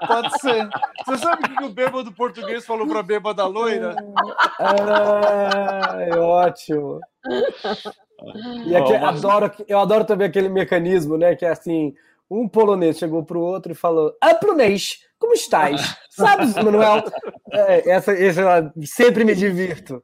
Pode 0.07 0.39
ser. 0.39 0.69
Você 1.05 1.17
sabe 1.17 1.43
o 1.43 1.57
que 1.57 1.63
o 1.65 1.69
bêbado 1.69 2.11
português 2.13 2.65
falou 2.65 2.87
para 2.87 3.01
a 3.01 3.03
bêbada 3.03 3.45
loira? 3.45 3.95
É, 6.07 6.17
ótimo. 6.17 7.01
E 8.65 8.75
aqui, 8.75 8.95
adoro, 8.95 9.51
eu 9.67 9.79
adoro 9.79 10.05
também 10.05 10.27
aquele 10.27 10.47
mecanismo, 10.47 11.17
né? 11.17 11.35
Que 11.35 11.45
é 11.45 11.49
assim: 11.49 11.93
um 12.29 12.47
polonês 12.47 12.97
chegou 12.97 13.23
para 13.23 13.37
o 13.37 13.41
outro 13.41 13.71
e 13.71 13.75
falou: 13.75 14.15
Ah, 14.21 14.35
polonês, 14.35 14.99
como 15.17 15.33
estás? 15.33 15.81
Sabes, 16.09 16.55
Manuel? 16.55 17.03
É, 17.51 17.89
essa, 17.89 18.11
essa 18.13 18.73
sempre 18.85 19.23
me 19.25 19.33
divirto. 19.33 20.03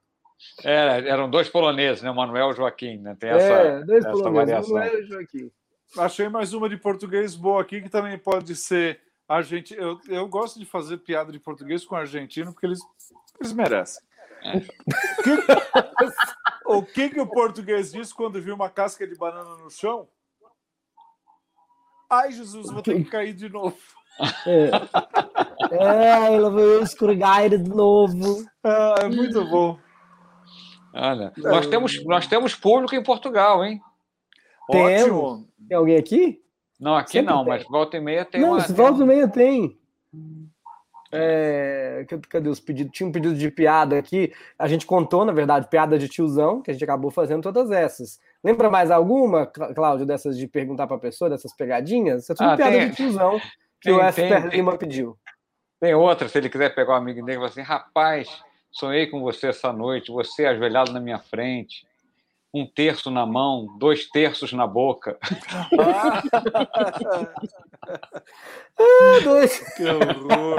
É, 0.63 1.07
eram 1.09 1.29
dois 1.29 1.49
poloneses, 1.49 2.01
né? 2.01 2.11
Manuel 2.11 2.51
e 2.51 2.55
Joaquim, 2.55 2.97
né? 2.97 3.15
Tem 3.19 3.29
essa, 3.29 3.53
é, 3.53 3.83
dois 3.83 4.05
essa 4.05 4.11
poloneses, 4.11 4.69
Manuel 4.69 4.99
e 4.99 5.05
Joaquim. 5.05 5.51
Achei 5.97 6.27
mais 6.29 6.53
uma 6.53 6.67
de 6.67 6.77
português 6.77 7.35
boa 7.35 7.61
aqui, 7.61 7.81
que 7.81 7.89
também 7.89 8.17
pode 8.17 8.55
ser 8.55 8.99
argentino. 9.27 9.81
Eu, 9.81 9.99
eu 10.07 10.27
gosto 10.27 10.59
de 10.59 10.65
fazer 10.65 10.97
piada 10.97 11.31
de 11.31 11.39
português 11.39 11.85
com 11.85 11.95
argentino, 11.95 12.51
porque 12.53 12.65
eles, 12.65 12.79
eles 13.39 13.53
merecem. 13.53 14.03
É. 14.43 14.61
o 16.65 16.83
que, 16.83 17.09
que 17.09 17.19
o 17.19 17.25
português 17.25 17.91
disse 17.91 18.13
quando 18.13 18.41
viu 18.41 18.53
uma 18.53 18.69
casca 18.69 19.07
de 19.07 19.15
banana 19.15 19.55
no 19.57 19.71
chão? 19.71 20.07
Ai, 22.09 22.31
Jesus, 22.31 22.71
vou 22.71 22.81
ter 22.81 22.95
que 22.95 23.09
cair 23.09 23.33
de 23.33 23.49
novo. 23.49 23.77
É, 24.45 24.69
é 25.71 26.35
ela 26.35 26.49
vai 26.49 26.81
escorregar 26.81 27.49
de 27.49 27.57
novo. 27.57 28.45
É, 28.63 29.05
é 29.05 29.07
muito 29.09 29.43
bom. 29.45 29.77
Olha, 30.93 31.33
nós 31.35 31.67
temos, 31.67 32.05
nós 32.05 32.25
temos 32.25 32.55
público 32.55 32.95
em 32.95 33.03
Portugal, 33.03 33.65
hein? 33.65 33.81
Ótimo. 34.69 35.47
Tem 35.67 35.77
alguém 35.77 35.97
aqui? 35.97 36.41
Não, 36.79 36.95
aqui 36.95 37.11
Sempre 37.11 37.33
não, 37.33 37.43
tem. 37.43 37.53
mas 37.53 37.63
volta 37.63 37.97
e 37.97 37.99
meia 37.99 38.25
tem 38.25 38.41
não, 38.41 38.53
uma. 38.53 38.59
Volta 38.59 39.03
e 39.03 39.05
meia 39.05 39.27
tem. 39.27 39.77
É, 41.11 42.05
cadê 42.29 42.49
os 42.49 42.59
pedidos? 42.59 42.91
Tinha 42.93 43.07
um 43.07 43.11
pedido 43.11 43.35
de 43.35 43.49
piada 43.49 43.97
aqui. 43.97 44.33
A 44.57 44.67
gente 44.67 44.85
contou, 44.85 45.23
na 45.23 45.31
verdade, 45.31 45.67
piada 45.69 45.97
de 45.97 46.09
tiozão, 46.09 46.61
que 46.61 46.71
a 46.71 46.73
gente 46.73 46.83
acabou 46.83 47.11
fazendo 47.11 47.41
todas 47.43 47.71
essas. 47.71 48.19
Lembra 48.45 48.69
mais 48.69 48.91
alguma, 48.91 49.47
Cláudio, 49.47 50.05
dessas 50.05 50.37
de 50.37 50.47
perguntar 50.47 50.85
para 50.85 50.97
a 50.97 50.99
pessoa, 50.99 51.31
dessas 51.31 51.51
pegadinhas? 51.51 52.21
Isso 52.21 52.31
é 52.31 52.35
tudo 52.35 52.49
ah, 52.51 52.55
piada 52.55 52.77
tem, 52.77 52.89
de 52.91 52.95
tiozão 52.95 53.39
que 53.81 53.89
tem, 53.89 53.93
o 53.93 54.01
F. 54.03 54.21
Lima 54.51 54.77
pediu. 54.77 55.17
Tem 55.79 55.95
outra, 55.95 56.29
se 56.29 56.37
ele 56.37 56.47
quiser 56.47 56.75
pegar 56.75 56.93
um 56.93 56.97
amigo 56.97 57.25
dele 57.25 57.31
e 57.31 57.35
falar 57.37 57.47
assim: 57.47 57.63
rapaz, 57.63 58.29
sonhei 58.71 59.07
com 59.07 59.19
você 59.19 59.47
essa 59.47 59.73
noite, 59.73 60.11
você 60.11 60.45
ajoelhado 60.45 60.93
na 60.93 60.99
minha 60.99 61.17
frente, 61.17 61.87
um 62.53 62.67
terço 62.67 63.09
na 63.09 63.25
mão, 63.25 63.75
dois 63.79 64.07
terços 64.09 64.53
na 64.53 64.67
boca. 64.67 65.17
ah, 68.79 69.19
dois. 69.23 69.59
Que 69.75 69.85
horror! 69.85 70.57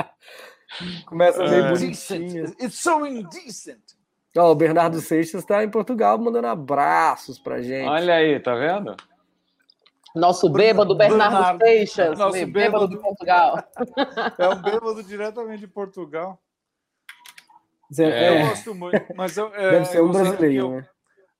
Começa 1.04 1.44
meio 1.44 1.66
É. 1.66 1.72
bonitinho. 1.72 2.44
It's 2.58 2.80
so 2.80 3.06
indecent. 3.06 3.82
Ó, 4.36 4.50
o 4.50 4.54
Bernardo 4.54 5.00
Seixas 5.00 5.42
está 5.42 5.62
em 5.62 5.70
Portugal 5.70 6.18
mandando 6.18 6.48
abraços 6.48 7.38
pra 7.38 7.62
gente. 7.62 7.88
Olha 7.88 8.14
aí, 8.14 8.40
tá 8.40 8.54
vendo? 8.54 8.96
Nosso 10.14 10.48
bêbado 10.48 10.94
Bernardo, 10.96 11.32
Bernardo. 11.34 11.64
Seixas, 11.64 12.18
Nosso 12.18 12.32
bêbado, 12.46 12.52
bêbado. 12.52 12.88
de 12.88 12.96
Portugal. 12.98 13.58
É 14.38 14.48
um 14.48 14.62
bêbado 14.62 15.02
diretamente 15.02 15.60
de 15.60 15.66
Portugal. 15.68 16.38
É. 17.98 18.42
Eu 18.42 18.48
gosto 18.48 18.74
muito. 18.74 19.04
Mas 19.14 19.36
eu, 19.36 19.54
é, 19.54 19.70
deve 19.72 19.84
ser 19.86 20.02
um 20.02 20.10
brasileiro, 20.10 20.66
eu- 20.66 20.70
né? 20.76 20.88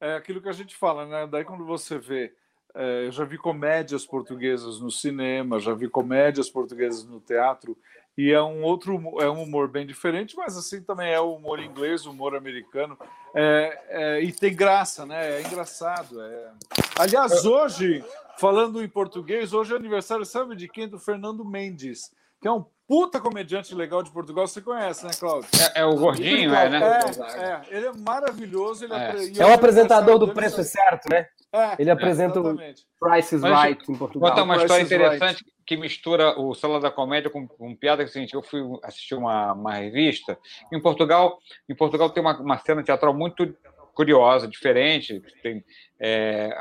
É 0.00 0.14
aquilo 0.16 0.40
que 0.42 0.48
a 0.48 0.52
gente 0.52 0.76
fala, 0.76 1.07
né? 1.07 1.26
Daí 1.26 1.44
quando 1.44 1.64
você 1.64 1.98
vê, 1.98 2.33
é, 2.74 3.07
eu 3.07 3.11
já 3.12 3.24
vi 3.24 3.38
comédias 3.38 4.04
portuguesas 4.04 4.78
no 4.80 4.90
cinema, 4.90 5.59
já 5.59 5.72
vi 5.72 5.88
comédias 5.88 6.50
portuguesas 6.50 7.04
no 7.04 7.20
teatro, 7.20 7.76
e 8.16 8.31
é 8.31 8.40
um 8.40 8.62
outro, 8.62 8.94
é 9.20 9.29
um 9.29 9.42
humor 9.42 9.68
bem 9.68 9.87
diferente, 9.87 10.37
mas 10.37 10.57
assim 10.57 10.81
também 10.83 11.12
é 11.12 11.20
o 11.20 11.35
humor 11.35 11.59
inglês, 11.61 12.07
o 12.07 12.11
humor 12.11 12.37
americano, 12.37 12.96
é, 13.35 13.79
é, 13.88 14.20
e 14.20 14.33
tem 14.33 14.55
graça, 14.55 15.05
né? 15.05 15.38
É 15.38 15.42
engraçado. 15.42 16.20
é. 16.22 16.50
Aliás, 16.98 17.44
hoje, 17.44 18.05
falando 18.38 18.83
em 18.83 18.88
português, 18.88 19.53
hoje 19.53 19.72
é 19.72 19.77
aniversário, 19.77 20.24
sabe 20.24 20.55
de 20.55 20.68
quem? 20.68 20.88
Do 20.88 20.98
Fernando 20.98 21.44
Mendes, 21.44 22.12
que 22.40 22.46
é 22.46 22.53
um 22.53 22.64
puta 22.87 23.20
comediante 23.20 23.74
legal 23.74 24.03
de 24.03 24.11
Portugal. 24.11 24.46
Você 24.46 24.61
conhece, 24.61 25.05
né, 25.05 25.11
Cláudio? 25.18 25.48
É, 25.74 25.81
é 25.81 25.85
o 25.85 25.96
gordinho, 25.96 26.55
é, 26.55 26.68
né? 26.68 26.81
É, 26.81 27.40
é, 27.40 27.62
ele 27.77 27.87
é 27.87 27.92
maravilhoso. 27.92 28.85
Ele 28.85 28.94
É. 28.94 29.24
e 29.24 29.40
É 29.40 29.46
o 29.46 29.53
apresentador 29.53 30.18
do 30.18 30.33
Preço 30.33 30.62
Certo, 30.62 31.09
né? 31.11 31.27
É, 31.53 31.77
Ele 31.79 31.90
apresenta 31.90 32.40
o. 32.40 32.57
Price 32.98 33.35
is 33.35 33.42
Right 33.42 33.83
em 33.83 33.94
Vou 33.94 33.96
Portugal. 33.96 34.31
contar 34.31 34.42
uma 34.42 34.55
Price 34.55 34.64
história 34.64 34.83
is 34.83 34.90
interessante 34.90 35.53
que 35.66 35.77
mistura 35.77 36.38
o 36.38 36.55
Sala 36.55 36.81
da 36.81 36.90
Comédia 36.90 37.31
com, 37.31 37.46
com 37.46 37.74
piada, 37.74 38.03
que 38.03 38.09
é 38.09 38.11
o 38.11 38.12
seguinte, 38.12 38.35
eu 38.35 38.42
fui 38.42 38.61
assistir 38.83 39.14
uma, 39.14 39.53
uma 39.53 39.74
revista, 39.74 40.38
em 40.72 40.81
Portugal, 40.81 41.38
em 41.68 41.74
Portugal 41.74 42.11
tem 42.11 42.22
uma, 42.22 42.38
uma 42.38 42.59
cena 42.59 42.83
teatral 42.83 43.14
muito 43.14 43.57
curiosa, 43.94 44.48
diferente, 44.48 45.22
tem, 45.42 45.64
é, 46.00 46.53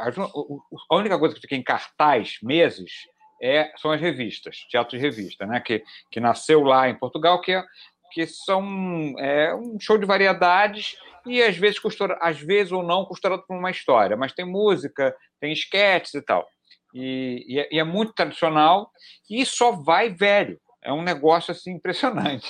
a, 0.90 0.96
única 0.96 1.18
coisa 1.18 1.36
que 1.36 1.42
fica 1.42 1.56
em 1.56 1.64
cartaz 1.64 2.38
meses 2.42 3.08
é, 3.42 3.72
são 3.78 3.92
as 3.92 4.00
revistas, 4.00 4.58
teatro 4.70 4.98
de 4.98 5.04
revista, 5.04 5.46
né, 5.46 5.60
que, 5.60 5.84
que 6.12 6.20
nasceu 6.20 6.62
lá 6.62 6.88
em 6.88 6.96
Portugal, 6.96 7.42
que, 7.42 7.52
é, 7.52 7.64
que 8.12 8.26
são 8.28 9.16
é, 9.18 9.54
um 9.56 9.78
show 9.80 9.98
de 9.98 10.06
variedades 10.06 10.96
e 11.26 11.42
às 11.42 11.58
vezes 11.58 11.80
costura, 11.80 12.18
às 12.22 12.40
vezes 12.40 12.72
ou 12.72 12.84
não 12.84 13.06
costurado 13.06 13.44
por 13.48 13.58
uma 13.58 13.72
história, 13.72 14.16
mas 14.16 14.34
tem 14.34 14.46
música, 14.46 15.16
tem 15.40 15.52
esquetes 15.52 16.14
e 16.14 16.22
tal. 16.22 16.48
E, 16.94 17.46
e 17.48 17.60
é, 17.60 17.68
e 17.72 17.80
é 17.80 17.84
muito 17.84 18.14
tradicional 18.14 18.92
e 19.30 19.46
só 19.46 19.72
vai 19.72 20.10
velho. 20.10 20.60
É 20.82 20.92
um 20.92 21.02
negócio 21.02 21.52
assim 21.52 21.72
impressionante. 21.72 22.48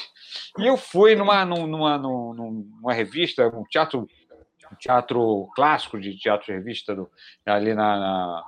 E 0.57 0.65
eu 0.65 0.75
fui 0.75 1.15
numa, 1.15 1.45
numa, 1.45 1.97
numa, 1.97 2.33
numa 2.33 2.93
revista, 2.93 3.47
um 3.47 3.63
teatro, 3.63 4.07
um 4.71 4.75
teatro 4.75 5.47
clássico 5.55 5.99
de 5.99 6.17
teatro 6.17 6.47
de 6.47 6.53
revista 6.53 6.95
do, 6.95 7.09
ali 7.45 7.73
na, 7.75 7.99
na- 7.99 8.43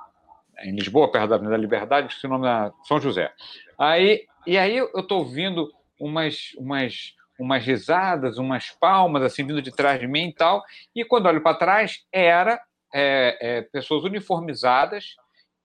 em 0.64 0.74
Lisboa, 0.74 1.10
perto 1.10 1.28
da 1.28 1.36
Avenida 1.36 1.56
Liberdade, 1.56 2.08
que 2.08 2.14
se 2.14 2.26
nome 2.26 2.48
é 2.48 2.70
São 2.84 2.98
José. 3.00 3.32
Aí, 3.78 4.26
e 4.46 4.58
aí 4.58 4.76
eu 4.76 4.90
estou 4.96 5.18
ouvindo 5.18 5.70
umas, 6.00 6.52
umas, 6.58 7.14
umas 7.38 7.64
risadas, 7.64 8.38
umas 8.38 8.70
palmas 8.70 9.22
assim 9.22 9.46
vindo 9.46 9.62
de 9.62 9.70
trás 9.70 10.00
de 10.00 10.08
mim 10.08 10.28
e 10.28 10.34
tal. 10.34 10.64
E 10.94 11.04
quando 11.04 11.26
olho 11.26 11.42
para 11.42 11.56
trás, 11.58 12.04
era 12.10 12.60
é, 12.92 13.38
é, 13.40 13.62
pessoas 13.62 14.02
uniformizadas 14.04 15.14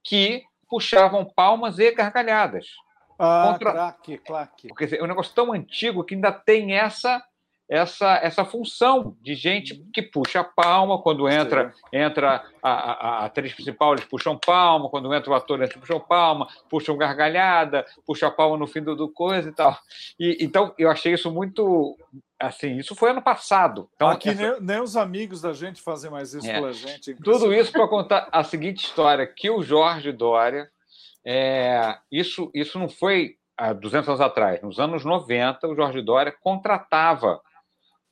que 0.03 0.43
puxavam 0.69 1.25
palmas 1.25 1.79
e 1.79 1.91
gargalhadas. 1.91 2.67
Ah, 3.19 3.51
Contra- 3.51 3.71
claque, 3.71 4.17
claque. 4.17 4.67
Porque 4.69 4.85
assim, 4.85 4.95
é 4.95 5.03
um 5.03 5.07
negócio 5.07 5.33
tão 5.35 5.53
antigo 5.53 6.03
que 6.03 6.15
ainda 6.15 6.31
tem 6.31 6.73
essa 6.73 7.23
essa 7.69 8.15
essa 8.21 8.43
função 8.43 9.15
de 9.21 9.33
gente 9.33 9.81
que 9.93 10.01
puxa 10.01 10.41
a 10.41 10.43
palma 10.43 11.01
quando 11.01 11.29
entra 11.29 11.73
entra 11.93 12.43
a, 12.61 12.69
a, 12.69 12.93
a 13.21 13.25
atriz 13.25 13.53
principal 13.53 13.93
eles 13.93 14.03
puxam 14.03 14.37
palma 14.37 14.89
quando 14.89 15.13
entra 15.13 15.31
o 15.31 15.33
ator 15.33 15.57
eles 15.61 15.73
puxam 15.73 15.97
palma 15.97 16.49
puxam 16.69 16.97
gargalhada 16.97 17.85
puxam 18.05 18.27
a 18.27 18.31
palma 18.31 18.57
no 18.57 18.67
fim 18.67 18.81
do, 18.81 18.93
do 18.93 19.07
coisa 19.07 19.47
e 19.47 19.53
tal 19.53 19.79
e, 20.19 20.37
então 20.41 20.73
eu 20.77 20.91
achei 20.91 21.13
isso 21.13 21.31
muito 21.31 21.97
assim 22.41 22.77
isso 22.77 22.95
foi 22.95 23.11
ano 23.11 23.21
passado 23.21 23.89
então 23.95 24.07
Aqui 24.09 24.29
essa- 24.29 24.51
nem, 24.53 24.61
nem 24.61 24.81
os 24.81 24.97
amigos 24.97 25.41
da 25.41 25.53
gente 25.53 25.81
fazem 25.81 26.09
mais 26.11 26.33
isso 26.33 26.49
É. 26.49 26.53
pela 26.53 26.73
gente. 26.73 27.13
tudo 27.15 27.53
isso 27.53 27.71
para 27.71 27.87
contar 27.87 28.27
a 28.31 28.43
seguinte 28.43 28.83
história: 28.85 29.25
que 29.27 29.49
o 29.49 29.61
Jorge 29.61 30.11
Dória, 30.11 30.69
é, 31.25 31.97
isso, 32.11 32.49
isso 32.53 32.77
não 32.79 32.89
foi 32.89 33.35
há 33.57 33.73
200 33.73 34.07
anos 34.09 34.21
atrás, 34.21 34.61
nos 34.61 34.79
anos 34.79 35.05
90, 35.05 35.67
o 35.67 35.75
Jorge 35.75 36.01
Dória 36.01 36.33
contratava 36.41 37.39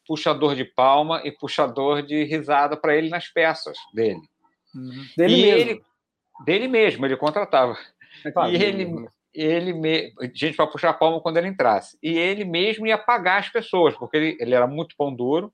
puxador 0.08 0.56
de 0.56 0.66
palma 0.66 1.22
e 1.24 1.32
puxador 1.32 2.02
de 2.02 2.24
risada 2.24 2.76
para 2.78 2.96
ele 2.96 3.10
nas 3.10 3.28
peças 3.28 3.78
dele. 3.94 4.22
Uhum. 4.76 5.06
Dele 5.18 5.34
e 5.36 5.42
mesmo. 5.46 5.60
ele 5.72 5.82
dele 6.46 6.68
mesmo, 6.68 7.06
ele 7.06 7.18
contratava. 7.18 7.78
É 8.26 8.32
claro, 8.32 8.52
e 8.52 8.56
ele- 8.56 8.86
mesmo. 8.86 9.10
Ele 9.34 9.74
me... 9.74 10.14
gente 10.34 10.56
para 10.56 10.68
puxar 10.68 10.94
palma 10.94 11.22
quando 11.22 11.38
ele 11.38 11.48
entrasse. 11.48 11.98
E 12.02 12.18
ele 12.18 12.44
mesmo 12.46 12.88
ia 12.88 12.98
pagar 12.98 13.40
as 13.40 13.50
pessoas, 13.50 13.96
porque 13.96 14.18
ele, 14.18 14.38
ele 14.40 14.56
era 14.56 14.68
muito 14.68 14.96
pão 14.98 15.14
duro 15.14 15.54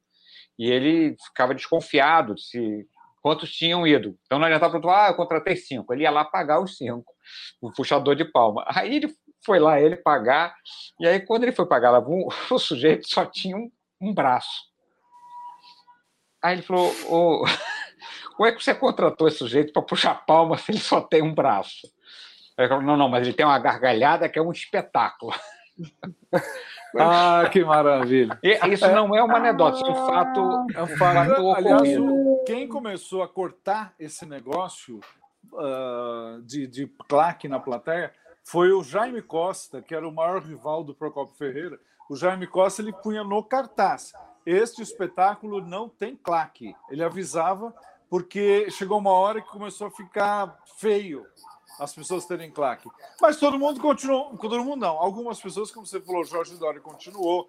e 0.57 0.71
ele 0.71 1.15
ficava 1.25 1.53
desconfiado 1.53 2.35
de 2.35 2.41
se 2.43 2.87
quantos 3.25 3.51
tinham 3.51 3.87
ido. 3.87 4.15
Então 4.25 4.37
não 4.37 4.45
adiantava 4.45 4.79
falar, 4.79 5.07
ah, 5.07 5.09
eu 5.09 5.15
contratei 5.15 5.55
cinco. 5.55 5.91
Ele 5.91 6.03
ia 6.03 6.11
lá 6.11 6.23
pagar 6.23 6.61
os 6.61 6.77
cinco, 6.77 7.11
o 7.59 7.71
puxador 7.71 8.15
de 8.15 8.23
palma. 8.23 8.63
Aí 8.67 8.95
ele 8.95 9.11
foi 9.43 9.59
lá, 9.59 9.81
ele 9.81 9.95
pagar, 9.95 10.55
e 10.99 11.07
aí 11.07 11.19
quando 11.19 11.43
ele 11.43 11.51
foi 11.51 11.65
pagar 11.65 11.89
lá, 11.89 11.99
o, 11.99 12.29
sujeito 12.59 13.09
só 13.09 13.25
tinha 13.25 13.57
um, 13.57 13.71
um 13.99 14.13
braço. 14.13 14.65
Aí 16.39 16.53
ele 16.53 16.61
falou, 16.61 16.91
ô, 17.09 17.45
como 18.37 18.47
é 18.47 18.51
que 18.51 18.63
você 18.63 18.75
contratou 18.75 19.27
esse 19.27 19.39
sujeito 19.39 19.73
para 19.73 19.81
puxar 19.81 20.23
palma 20.25 20.55
se 20.57 20.71
ele 20.71 20.79
só 20.79 21.01
tem 21.01 21.23
um 21.23 21.33
braço? 21.33 21.87
Aí 22.57 22.69
não, 22.69 22.95
não, 22.95 23.09
mas 23.09 23.27
ele 23.27 23.35
tem 23.35 23.45
uma 23.45 23.59
gargalhada 23.59 24.29
que 24.29 24.39
é 24.39 24.41
um 24.41 24.51
espetáculo. 24.51 25.33
Ah, 26.97 27.49
que 27.51 27.61
maravilha. 27.63 28.39
Isso 28.41 28.87
não 28.87 29.13
é 29.13 29.21
uma 29.21 29.35
anedota, 29.35 29.75
isso 29.75 29.85
é 29.85 29.91
um 29.91 30.05
fato. 30.05 30.67
É 30.73 30.83
um 30.83 30.87
fato. 30.97 31.51
Aliás, 31.51 31.65
ocorrido. 31.65 32.43
quem 32.45 32.69
começou 32.69 33.21
a 33.21 33.27
cortar 33.27 33.93
esse 33.99 34.25
negócio 34.25 35.01
ah, 35.57 36.39
de, 36.41 36.65
de 36.65 36.87
claque 37.09 37.49
na 37.49 37.59
plateia 37.59 38.13
foi 38.43 38.71
o 38.71 38.81
Jaime 38.81 39.21
Costa, 39.21 39.81
que 39.81 39.93
era 39.93 40.07
o 40.07 40.11
maior 40.11 40.41
rival 40.41 40.83
do 40.83 40.93
Procopio 40.93 41.35
Ferreira. 41.35 41.77
O 42.09 42.15
Jaime 42.15 42.47
Costa 42.47 42.81
ele 42.81 42.93
punha 42.93 43.23
no 43.23 43.43
cartaz: 43.43 44.13
este 44.45 44.81
espetáculo 44.81 45.59
não 45.59 45.89
tem 45.89 46.15
claque. 46.15 46.75
Ele 46.89 47.03
avisava 47.03 47.73
porque 48.09 48.69
chegou 48.69 48.99
uma 48.99 49.11
hora 49.11 49.41
que 49.41 49.49
começou 49.49 49.87
a 49.87 49.91
ficar 49.91 50.59
feio 50.77 51.25
as 51.79 51.93
pessoas 51.93 52.25
terem 52.25 52.51
claque. 52.51 52.89
Mas 53.21 53.37
todo 53.37 53.59
mundo 53.59 53.79
continuou, 53.79 54.37
todo 54.37 54.63
mundo 54.63 54.81
não. 54.81 54.97
Algumas 54.97 55.39
pessoas, 55.41 55.71
como 55.71 55.85
você 55.85 55.99
falou, 55.99 56.23
Jorge 56.23 56.55
Dória 56.57 56.79
continuou, 56.81 57.47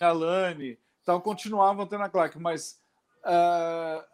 a 0.00 0.12
Lani, 0.12 0.78
então 1.02 1.20
continuavam 1.20 1.86
tendo 1.86 2.04
a 2.04 2.08
claque, 2.08 2.38
mas 2.38 2.78
ah, 3.24 4.04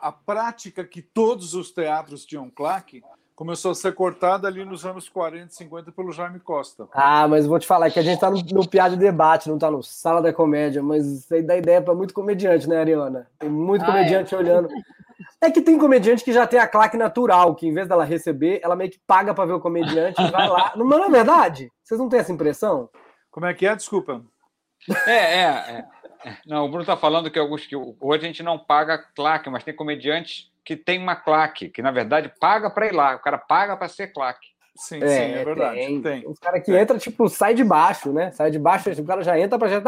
a 0.00 0.12
prática 0.12 0.84
que 0.84 1.02
todos 1.02 1.54
os 1.54 1.70
teatros 1.70 2.24
tinham 2.24 2.50
claque 2.50 3.02
começou 3.34 3.72
a 3.72 3.74
ser 3.74 3.92
cortada 3.94 4.46
ali 4.46 4.64
nos 4.64 4.86
anos 4.86 5.08
40, 5.08 5.52
50 5.52 5.90
pelo 5.90 6.12
Jaime 6.12 6.38
Costa. 6.38 6.86
Ah, 6.92 7.26
mas 7.26 7.46
vou 7.46 7.58
te 7.58 7.66
falar 7.66 7.90
que 7.90 7.98
a 7.98 8.02
gente 8.02 8.20
tá 8.20 8.30
no, 8.30 8.40
no 8.40 8.68
piada 8.68 8.94
de 8.96 9.02
debate, 9.02 9.48
não 9.48 9.58
tá 9.58 9.70
no 9.70 9.82
sala 9.82 10.22
da 10.22 10.32
comédia, 10.32 10.82
mas 10.82 11.04
isso 11.06 11.34
aí 11.34 11.42
dá 11.42 11.56
ideia 11.56 11.82
para 11.82 11.94
muito 11.94 12.14
comediante, 12.14 12.68
né, 12.68 12.78
Ariana? 12.78 13.28
Tem 13.38 13.50
muito 13.50 13.82
Ah, 13.82 13.86
comediante 13.86 14.34
olhando. 14.36 14.68
É 15.40 15.50
que 15.50 15.60
tem 15.60 15.78
comediante 15.78 16.24
que 16.24 16.32
já 16.32 16.46
tem 16.46 16.58
a 16.58 16.66
claque 16.66 16.96
natural, 16.96 17.54
que 17.54 17.66
em 17.66 17.74
vez 17.74 17.88
dela 17.88 18.04
receber, 18.04 18.60
ela 18.62 18.76
meio 18.76 18.90
que 18.90 18.98
paga 19.06 19.34
para 19.34 19.46
ver 19.46 19.52
o 19.52 19.60
comediante 19.60 20.20
e 20.20 20.30
vai 20.30 20.48
lá. 20.48 20.72
Não, 20.76 20.86
não 20.86 21.04
é 21.04 21.10
verdade? 21.10 21.70
Vocês 21.82 22.00
não 22.00 22.08
têm 22.08 22.20
essa 22.20 22.32
impressão? 22.32 22.88
Como 23.30 23.46
é 23.46 23.54
que 23.54 23.66
é? 23.66 23.74
Desculpa. 23.74 24.24
É, 25.06 25.12
é, 25.12 25.44
é. 25.44 25.84
Não, 26.46 26.64
o 26.64 26.68
Bruno 26.68 26.82
está 26.82 26.96
falando 26.96 27.30
que 27.30 27.38
alguns 27.38 27.66
que 27.66 27.76
hoje 27.76 28.24
a 28.24 28.26
gente 28.26 28.42
não 28.42 28.58
paga 28.58 28.98
claque, 28.98 29.50
mas 29.50 29.64
tem 29.64 29.74
comediantes 29.74 30.50
que 30.64 30.76
tem 30.76 30.98
uma 30.98 31.14
claque, 31.14 31.68
que 31.68 31.82
na 31.82 31.90
verdade 31.90 32.32
paga 32.40 32.70
para 32.70 32.86
ir 32.86 32.92
lá. 32.92 33.14
O 33.16 33.18
cara 33.20 33.38
paga 33.38 33.76
para 33.76 33.88
ser 33.88 34.08
claque. 34.08 34.53
Sim, 34.76 34.98
sim, 35.00 35.06
é 35.06 35.44
verdade. 35.44 35.76
Tem. 35.76 36.02
Tem. 36.02 36.26
Os 36.26 36.38
caras 36.38 36.62
que 36.64 36.76
entram, 36.76 36.98
tipo, 36.98 37.28
sai 37.28 37.54
de 37.54 37.62
baixo, 37.62 38.12
né? 38.12 38.32
Sai 38.32 38.50
de 38.50 38.58
baixo, 38.58 38.90
o 38.90 39.04
cara 39.04 39.22
já 39.22 39.38
entra 39.38 39.56
pra 39.58 39.68
já. 39.68 39.78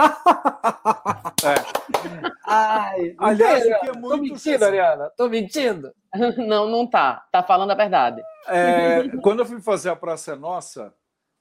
É. 1.45 2.27
Ai, 2.47 3.15
não 3.19 3.27
Aliás, 3.27 3.65
que 3.65 3.71
é 3.71 3.93
Tô 3.93 3.99
muito 3.99 4.23
mentindo, 4.23 4.65
Ariana. 4.65 5.11
Tô 5.17 5.29
mentindo. 5.29 5.93
Não, 6.47 6.67
não 6.67 6.87
tá. 6.87 7.27
Tá 7.31 7.43
falando 7.43 7.73
a 7.73 7.75
verdade. 7.75 8.23
É, 8.47 9.09
quando 9.21 9.41
eu 9.41 9.47
fui 9.47 9.61
fazer 9.61 9.91
a 9.91 9.97
Praça 9.97 10.33
é 10.33 10.37
Nossa, 10.37 10.95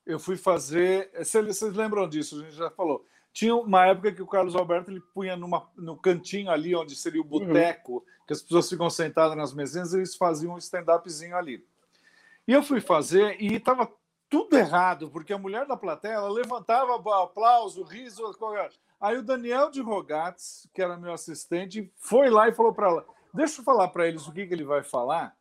eu 0.05 0.19
fui 0.19 0.35
fazer. 0.35 1.09
Vocês 1.17 1.45
vocês 1.45 1.73
lembram 1.73 2.09
disso? 2.09 2.39
A 2.39 2.43
gente 2.43 2.55
já 2.55 2.69
falou. 2.69 3.05
Tinha 3.31 3.55
uma 3.55 3.85
época 3.85 4.11
que 4.11 4.21
o 4.21 4.27
Carlos 4.27 4.55
Alberto 4.55 4.91
ele 4.91 5.01
punha 5.13 5.37
numa, 5.37 5.69
no 5.77 5.95
cantinho 5.95 6.49
ali, 6.49 6.75
onde 6.75 6.95
seria 6.95 7.21
o 7.21 7.25
boteco, 7.25 8.03
que 8.25 8.33
as 8.33 8.41
pessoas 8.41 8.69
ficam 8.69 8.89
sentadas 8.89 9.37
nas 9.37 9.53
mesinhas, 9.53 9.93
eles 9.93 10.15
faziam 10.15 10.55
um 10.55 10.57
stand-upzinho 10.57 11.35
ali. 11.35 11.63
E 12.47 12.53
eu 12.53 12.61
fui 12.61 12.79
fazer 12.79 13.41
e 13.41 13.55
estava 13.55 13.91
tudo 14.29 14.55
errado, 14.57 15.09
porque 15.09 15.33
a 15.33 15.37
mulher 15.37 15.65
da 15.65 15.77
plateia 15.77 16.13
ela 16.13 16.29
levantava 16.29 16.95
aplauso, 17.23 17.83
riso. 17.83 18.23
Aí 18.99 19.17
o 19.17 19.23
Daniel 19.23 19.69
de 19.69 19.81
Rogatz, 19.81 20.67
que 20.73 20.81
era 20.81 20.97
meu 20.97 21.13
assistente, 21.13 21.91
foi 21.97 22.29
lá 22.29 22.47
e 22.47 22.53
falou 22.53 22.73
para 22.73 22.87
ela: 22.87 23.05
Deixa 23.33 23.61
eu 23.61 23.65
falar 23.65 23.87
para 23.89 24.07
eles 24.07 24.27
o 24.27 24.31
que, 24.31 24.45
que 24.45 24.53
ele 24.53 24.63
vai 24.63 24.83
falar. 24.83 25.35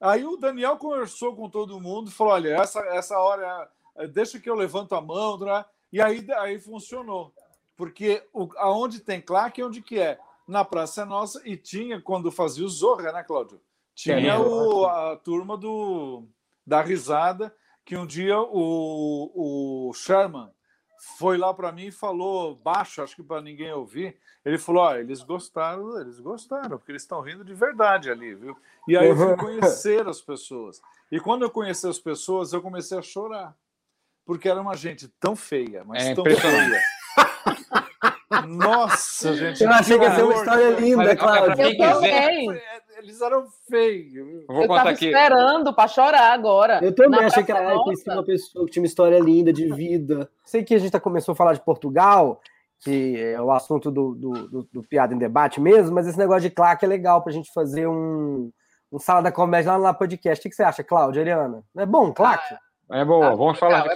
Aí 0.00 0.24
o 0.24 0.36
Daniel 0.36 0.76
conversou 0.76 1.34
com 1.34 1.48
todo 1.48 1.80
mundo 1.80 2.10
falou: 2.10 2.34
Olha, 2.34 2.56
essa, 2.56 2.80
essa 2.86 3.18
hora, 3.18 3.70
deixa 4.12 4.38
que 4.38 4.48
eu 4.48 4.54
levanto 4.54 4.94
a 4.94 5.00
mão. 5.00 5.38
Né? 5.38 5.64
E 5.92 6.00
aí, 6.00 6.26
aí 6.32 6.58
funcionou. 6.58 7.32
Porque 7.76 8.22
o, 8.32 8.48
aonde 8.56 9.00
tem 9.00 9.20
claque, 9.20 9.62
onde 9.62 9.80
que 9.80 9.98
é? 9.98 10.18
Na 10.46 10.64
Praça 10.64 11.06
Nossa, 11.06 11.40
e 11.48 11.56
tinha, 11.56 12.00
quando 12.00 12.30
fazia 12.30 12.66
o 12.66 12.68
Zorra, 12.68 13.12
né, 13.12 13.22
Cláudio? 13.22 13.60
Tinha 13.94 14.40
o, 14.40 14.86
a 14.86 15.16
turma 15.16 15.56
do, 15.56 16.24
da 16.70 16.80
risada, 16.80 17.52
que 17.84 17.96
um 17.96 18.06
dia 18.06 18.38
o, 18.38 19.88
o 19.88 19.92
Sherman 19.92 20.48
foi 21.18 21.36
lá 21.36 21.52
para 21.52 21.72
mim 21.72 21.86
e 21.86 21.92
falou 21.92 22.54
baixo, 22.54 23.02
acho 23.02 23.16
que 23.16 23.24
para 23.24 23.42
ninguém 23.42 23.72
ouvir. 23.72 24.16
Ele 24.44 24.56
falou: 24.56 24.84
ó, 24.84 24.94
eles 24.94 25.20
gostaram, 25.24 26.00
eles 26.00 26.20
gostaram, 26.20 26.78
porque 26.78 26.92
eles 26.92 27.02
estão 27.02 27.20
rindo 27.20 27.44
de 27.44 27.54
verdade 27.54 28.08
ali, 28.08 28.36
viu? 28.36 28.56
E 28.86 28.96
aí 28.96 29.08
eu 29.08 29.16
fui 29.16 29.36
conhecer 29.36 30.06
as 30.06 30.20
pessoas. 30.20 30.80
E 31.10 31.18
quando 31.18 31.42
eu 31.42 31.50
conheci 31.50 31.88
as 31.88 31.98
pessoas, 31.98 32.52
eu 32.52 32.62
comecei 32.62 32.96
a 32.96 33.02
chorar. 33.02 33.52
Porque 34.24 34.48
era 34.48 34.60
uma 34.60 34.76
gente 34.76 35.08
tão 35.18 35.34
feia, 35.34 35.82
mas 35.84 36.04
é 36.04 36.14
tão 36.14 36.24
feia. 36.24 36.80
Nossa, 38.46 39.34
gente. 39.34 39.64
Eu 39.64 39.70
achei 39.70 39.98
que 39.98 40.04
ia 40.04 40.14
ser 40.14 40.22
uma 40.22 40.34
história 40.34 40.70
linda, 40.78 41.16
claro. 41.16 41.60
Eu 41.60 41.76
também. 41.76 42.62
Eles 43.02 43.20
eram 43.22 43.46
feios. 43.68 44.14
Eu, 44.14 44.46
vou 44.46 44.62
eu 44.62 44.68
tava 44.68 44.90
aqui. 44.90 45.06
esperando 45.06 45.74
para 45.74 45.88
chorar 45.88 46.32
agora. 46.32 46.80
Eu 46.82 46.94
também 46.94 47.24
achei 47.24 47.42
que 47.42 47.50
era 47.50 47.74
uma 47.74 48.22
pessoa 48.22 48.66
que 48.66 48.72
tinha 48.72 48.82
uma 48.82 48.86
história 48.86 49.18
linda 49.18 49.52
de 49.52 49.72
vida. 49.72 50.30
Sei 50.44 50.62
que 50.62 50.74
a 50.74 50.78
gente 50.78 50.90
tá, 50.90 51.00
começou 51.00 51.32
a 51.32 51.36
falar 51.36 51.54
de 51.54 51.64
Portugal, 51.64 52.42
que 52.80 53.18
é 53.18 53.40
o 53.40 53.50
assunto 53.50 53.90
do, 53.90 54.14
do, 54.14 54.48
do, 54.48 54.68
do 54.70 54.82
Piada 54.82 55.14
em 55.14 55.18
Debate 55.18 55.60
mesmo, 55.60 55.94
mas 55.94 56.06
esse 56.06 56.18
negócio 56.18 56.42
de 56.42 56.50
claque 56.50 56.84
é 56.84 56.88
legal 56.88 57.22
para 57.22 57.30
a 57.30 57.34
gente 57.34 57.50
fazer 57.54 57.86
um, 57.86 58.50
um 58.92 58.98
sala 58.98 59.22
da 59.22 59.32
comédia 59.32 59.76
lá 59.76 59.92
no 59.92 59.98
podcast. 59.98 60.46
O 60.46 60.50
que 60.50 60.54
você 60.54 60.62
acha, 60.62 60.84
Cláudia, 60.84 61.22
Ariana? 61.22 61.64
Não 61.74 61.82
é 61.82 61.86
bom, 61.86 62.12
claque? 62.12 62.54
É 62.90 63.04
boa, 63.04 63.28
ah, 63.28 63.34
vamos 63.34 63.58
falar 63.58 63.82
de 63.82 63.90
é 63.90 63.94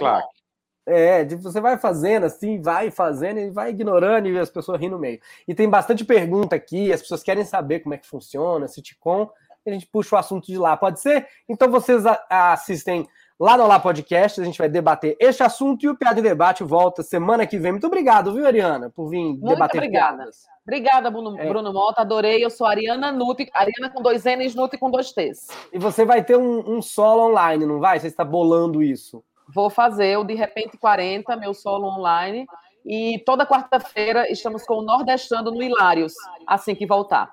É, 0.85 1.25
você 1.25 1.59
vai 1.59 1.77
fazendo 1.77 2.25
assim, 2.25 2.61
vai 2.61 2.91
fazendo 2.91 3.39
e 3.39 3.49
vai 3.49 3.71
ignorando 3.71 4.27
e 4.27 4.37
as 4.37 4.49
pessoas 4.49 4.79
rindo 4.79 4.95
no 4.95 5.01
meio. 5.01 5.19
E 5.47 5.55
tem 5.55 5.67
bastante 5.67 6.05
pergunta 6.05 6.55
aqui, 6.55 6.93
as 6.93 7.01
pessoas 7.01 7.23
querem 7.23 7.43
saber 7.43 7.79
como 7.79 7.95
é 7.95 7.97
que 7.97 8.07
funciona, 8.07 8.67
sitcom, 8.67 9.29
e 9.65 9.69
a 9.71 9.73
gente 9.73 9.87
puxa 9.87 10.15
o 10.15 10.19
assunto 10.19 10.45
de 10.45 10.57
lá, 10.57 10.77
pode 10.77 10.99
ser? 10.99 11.27
Então 11.49 11.71
vocês 11.71 12.03
assistem 12.29 13.07
lá 13.39 13.57
no 13.57 13.63
Olá 13.63 13.79
Podcast, 13.79 14.39
a 14.39 14.43
gente 14.43 14.59
vai 14.59 14.69
debater 14.69 15.17
este 15.19 15.41
assunto 15.41 15.83
e 15.83 15.89
o 15.89 15.97
Piada 15.97 16.19
em 16.19 16.23
Debate 16.23 16.63
volta 16.63 17.01
semana 17.01 17.47
que 17.47 17.57
vem. 17.57 17.71
Muito 17.71 17.87
obrigado, 17.87 18.31
viu, 18.31 18.45
Ariana, 18.45 18.89
por 18.89 19.09
vir 19.09 19.23
Muito 19.23 19.45
debater 19.45 19.79
obrigada. 19.79 20.17
Piadas. 20.17 20.45
Obrigada, 20.63 21.11
Bruno, 21.11 21.39
é. 21.39 21.47
Bruno 21.47 21.71
Mota, 21.71 22.01
adorei. 22.01 22.43
Eu 22.43 22.49
sou 22.49 22.65
Ariana 22.65 23.11
Nuti, 23.11 23.49
Ariana 23.53 23.89
com 23.91 24.01
dois 24.01 24.23
N's, 24.23 24.55
Nuti 24.55 24.77
com 24.77 24.89
dois 24.89 25.11
T's. 25.11 25.47
E 25.71 25.77
você 25.77 26.05
vai 26.05 26.23
ter 26.23 26.37
um, 26.37 26.77
um 26.77 26.81
solo 26.81 27.29
online, 27.29 27.65
não 27.65 27.79
vai? 27.79 27.99
Você 27.99 28.07
está 28.07 28.23
bolando 28.23 28.81
isso. 28.81 29.23
Vou 29.53 29.69
fazer 29.69 30.17
o 30.17 30.23
De 30.23 30.33
Repente 30.33 30.77
40, 30.77 31.35
meu 31.37 31.53
solo 31.53 31.87
online. 31.87 32.45
E 32.85 33.21
toda 33.25 33.45
quarta-feira 33.45 34.31
estamos 34.31 34.63
com 34.63 34.75
o 34.75 34.81
Nordestando 34.83 35.51
no 35.51 35.61
Hilários, 35.61 36.13
assim 36.45 36.75
que 36.75 36.85
voltar. 36.85 37.31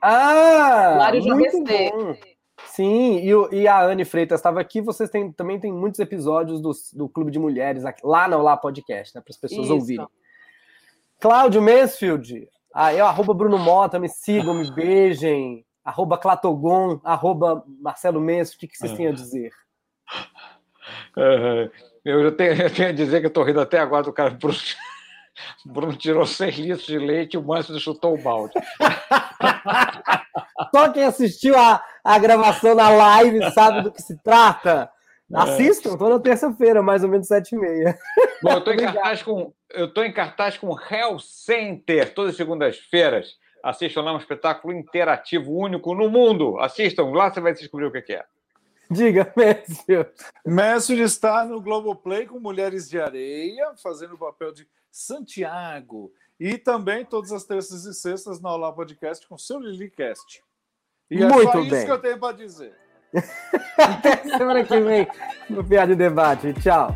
Ah! 0.00 0.92
Hilários 0.94 1.26
muito 1.26 1.64
bom. 1.64 2.14
Sim, 2.66 3.18
e, 3.18 3.56
e, 3.56 3.68
a 3.68 3.82
Anne 3.84 4.04
Freitas 4.04 4.38
estava 4.38 4.60
aqui. 4.60 4.80
Vocês 4.80 5.10
têm, 5.10 5.32
também 5.32 5.58
tem 5.58 5.72
muitos 5.72 5.98
episódios 6.00 6.60
do, 6.60 6.70
do 6.92 7.08
Clube 7.08 7.30
de 7.30 7.38
Mulheres 7.38 7.84
aqui, 7.84 8.00
lá 8.04 8.28
no 8.28 8.40
Lá 8.40 8.56
Podcast, 8.56 9.14
né, 9.14 9.20
para 9.20 9.30
as 9.30 9.36
pessoas 9.36 9.66
Isso. 9.66 9.74
ouvirem. 9.74 10.06
Cláudio 11.20 11.60
Mansfield, 11.60 12.48
ah, 12.72 12.92
eu, 12.92 13.06
arroba 13.06 13.32
Bruno 13.32 13.56
Mota, 13.56 14.00
me 14.00 14.08
sigam, 14.08 14.52
me 14.52 14.68
beijem. 14.72 15.64
Arroba 15.84 16.18
Clatogon, 16.18 16.98
arroba 17.04 17.62
Marcelo 17.80 18.20
Mansfield, 18.20 18.56
o 18.56 18.58
que, 18.58 18.68
que 18.68 18.78
vocês 18.78 18.92
têm 18.94 19.06
a 19.06 19.12
dizer? 19.12 19.50
Uhum. 21.16 21.70
Eu, 22.04 22.36
tenho, 22.36 22.52
eu 22.62 22.70
tenho 22.70 22.88
a 22.88 22.92
dizer 22.92 23.20
que 23.20 23.26
eu 23.26 23.28
estou 23.28 23.44
rindo 23.44 23.60
até 23.60 23.78
agora 23.78 24.02
do 24.02 24.12
cara. 24.12 24.30
Bruno, 24.30 24.58
Bruno 25.64 25.96
tirou 25.96 26.26
6 26.26 26.56
litros 26.56 26.86
de 26.86 26.98
leite 26.98 27.34
e 27.34 27.38
o 27.38 27.42
Márcio 27.42 27.78
chutou 27.78 28.14
o 28.14 28.22
balde. 28.22 28.54
Só 30.74 30.88
quem 30.90 31.04
assistiu 31.04 31.56
a, 31.58 31.82
a 32.02 32.18
gravação 32.18 32.74
na 32.74 32.88
live 32.88 33.50
sabe 33.52 33.82
do 33.82 33.92
que 33.92 34.02
se 34.02 34.16
trata. 34.22 34.90
É. 35.32 35.38
Assistam, 35.38 35.96
toda 35.96 36.20
terça-feira, 36.20 36.82
mais 36.82 37.02
ou 37.02 37.08
menos 37.08 37.26
sete 37.26 37.54
e 37.54 37.58
meia. 37.58 37.98
Bom, 38.42 38.52
eu 38.52 38.58
estou 38.58 38.74
em 38.74 38.78
cartaz 38.84 39.22
com 39.22 39.52
eu 39.72 39.86
estou 39.86 40.04
em 40.04 40.12
cartaz 40.12 40.56
com 40.56 40.76
Hell 40.78 41.18
Center 41.18 42.14
todas 42.14 42.32
as 42.32 42.36
segundas-feiras. 42.36 43.36
Assistam 43.62 44.02
lá 44.02 44.12
um 44.12 44.18
espetáculo 44.18 44.72
interativo 44.72 45.52
único 45.52 45.94
no 45.94 46.08
mundo. 46.08 46.60
Assistam, 46.60 47.06
lá 47.06 47.32
você 47.32 47.40
vai 47.40 47.52
descobrir 47.52 47.86
o 47.86 47.90
que 47.90 48.12
é. 48.12 48.24
Diga, 48.90 49.32
Messi. 49.36 49.84
Messi 50.44 51.00
está 51.00 51.44
no 51.44 51.60
Globoplay 51.60 52.26
com 52.26 52.38
Mulheres 52.38 52.88
de 52.88 53.00
Areia, 53.00 53.74
fazendo 53.82 54.14
o 54.14 54.18
papel 54.18 54.52
de 54.52 54.66
Santiago. 54.90 56.12
E 56.38 56.58
também 56.58 57.04
todas 57.04 57.32
as 57.32 57.44
terças 57.44 57.84
e 57.84 57.94
sextas 57.94 58.40
na 58.40 58.52
Olá 58.52 58.72
Podcast 58.72 59.26
com 59.26 59.38
seu 59.38 59.58
LiliCast. 59.58 60.42
E 61.10 61.22
é 61.22 61.26
Muito 61.26 61.50
só 61.50 61.60
bem. 61.60 61.66
isso 61.66 61.84
que 61.84 61.92
eu 61.92 62.00
tenho 62.00 62.18
para 62.18 62.36
dizer. 62.36 62.74
Até 63.78 64.16
semana 64.36 64.64
que 64.64 64.80
vem 64.80 65.06
no 65.48 65.64
Piada 65.64 65.92
e 65.92 65.96
Debate. 65.96 66.52
Tchau. 66.54 66.90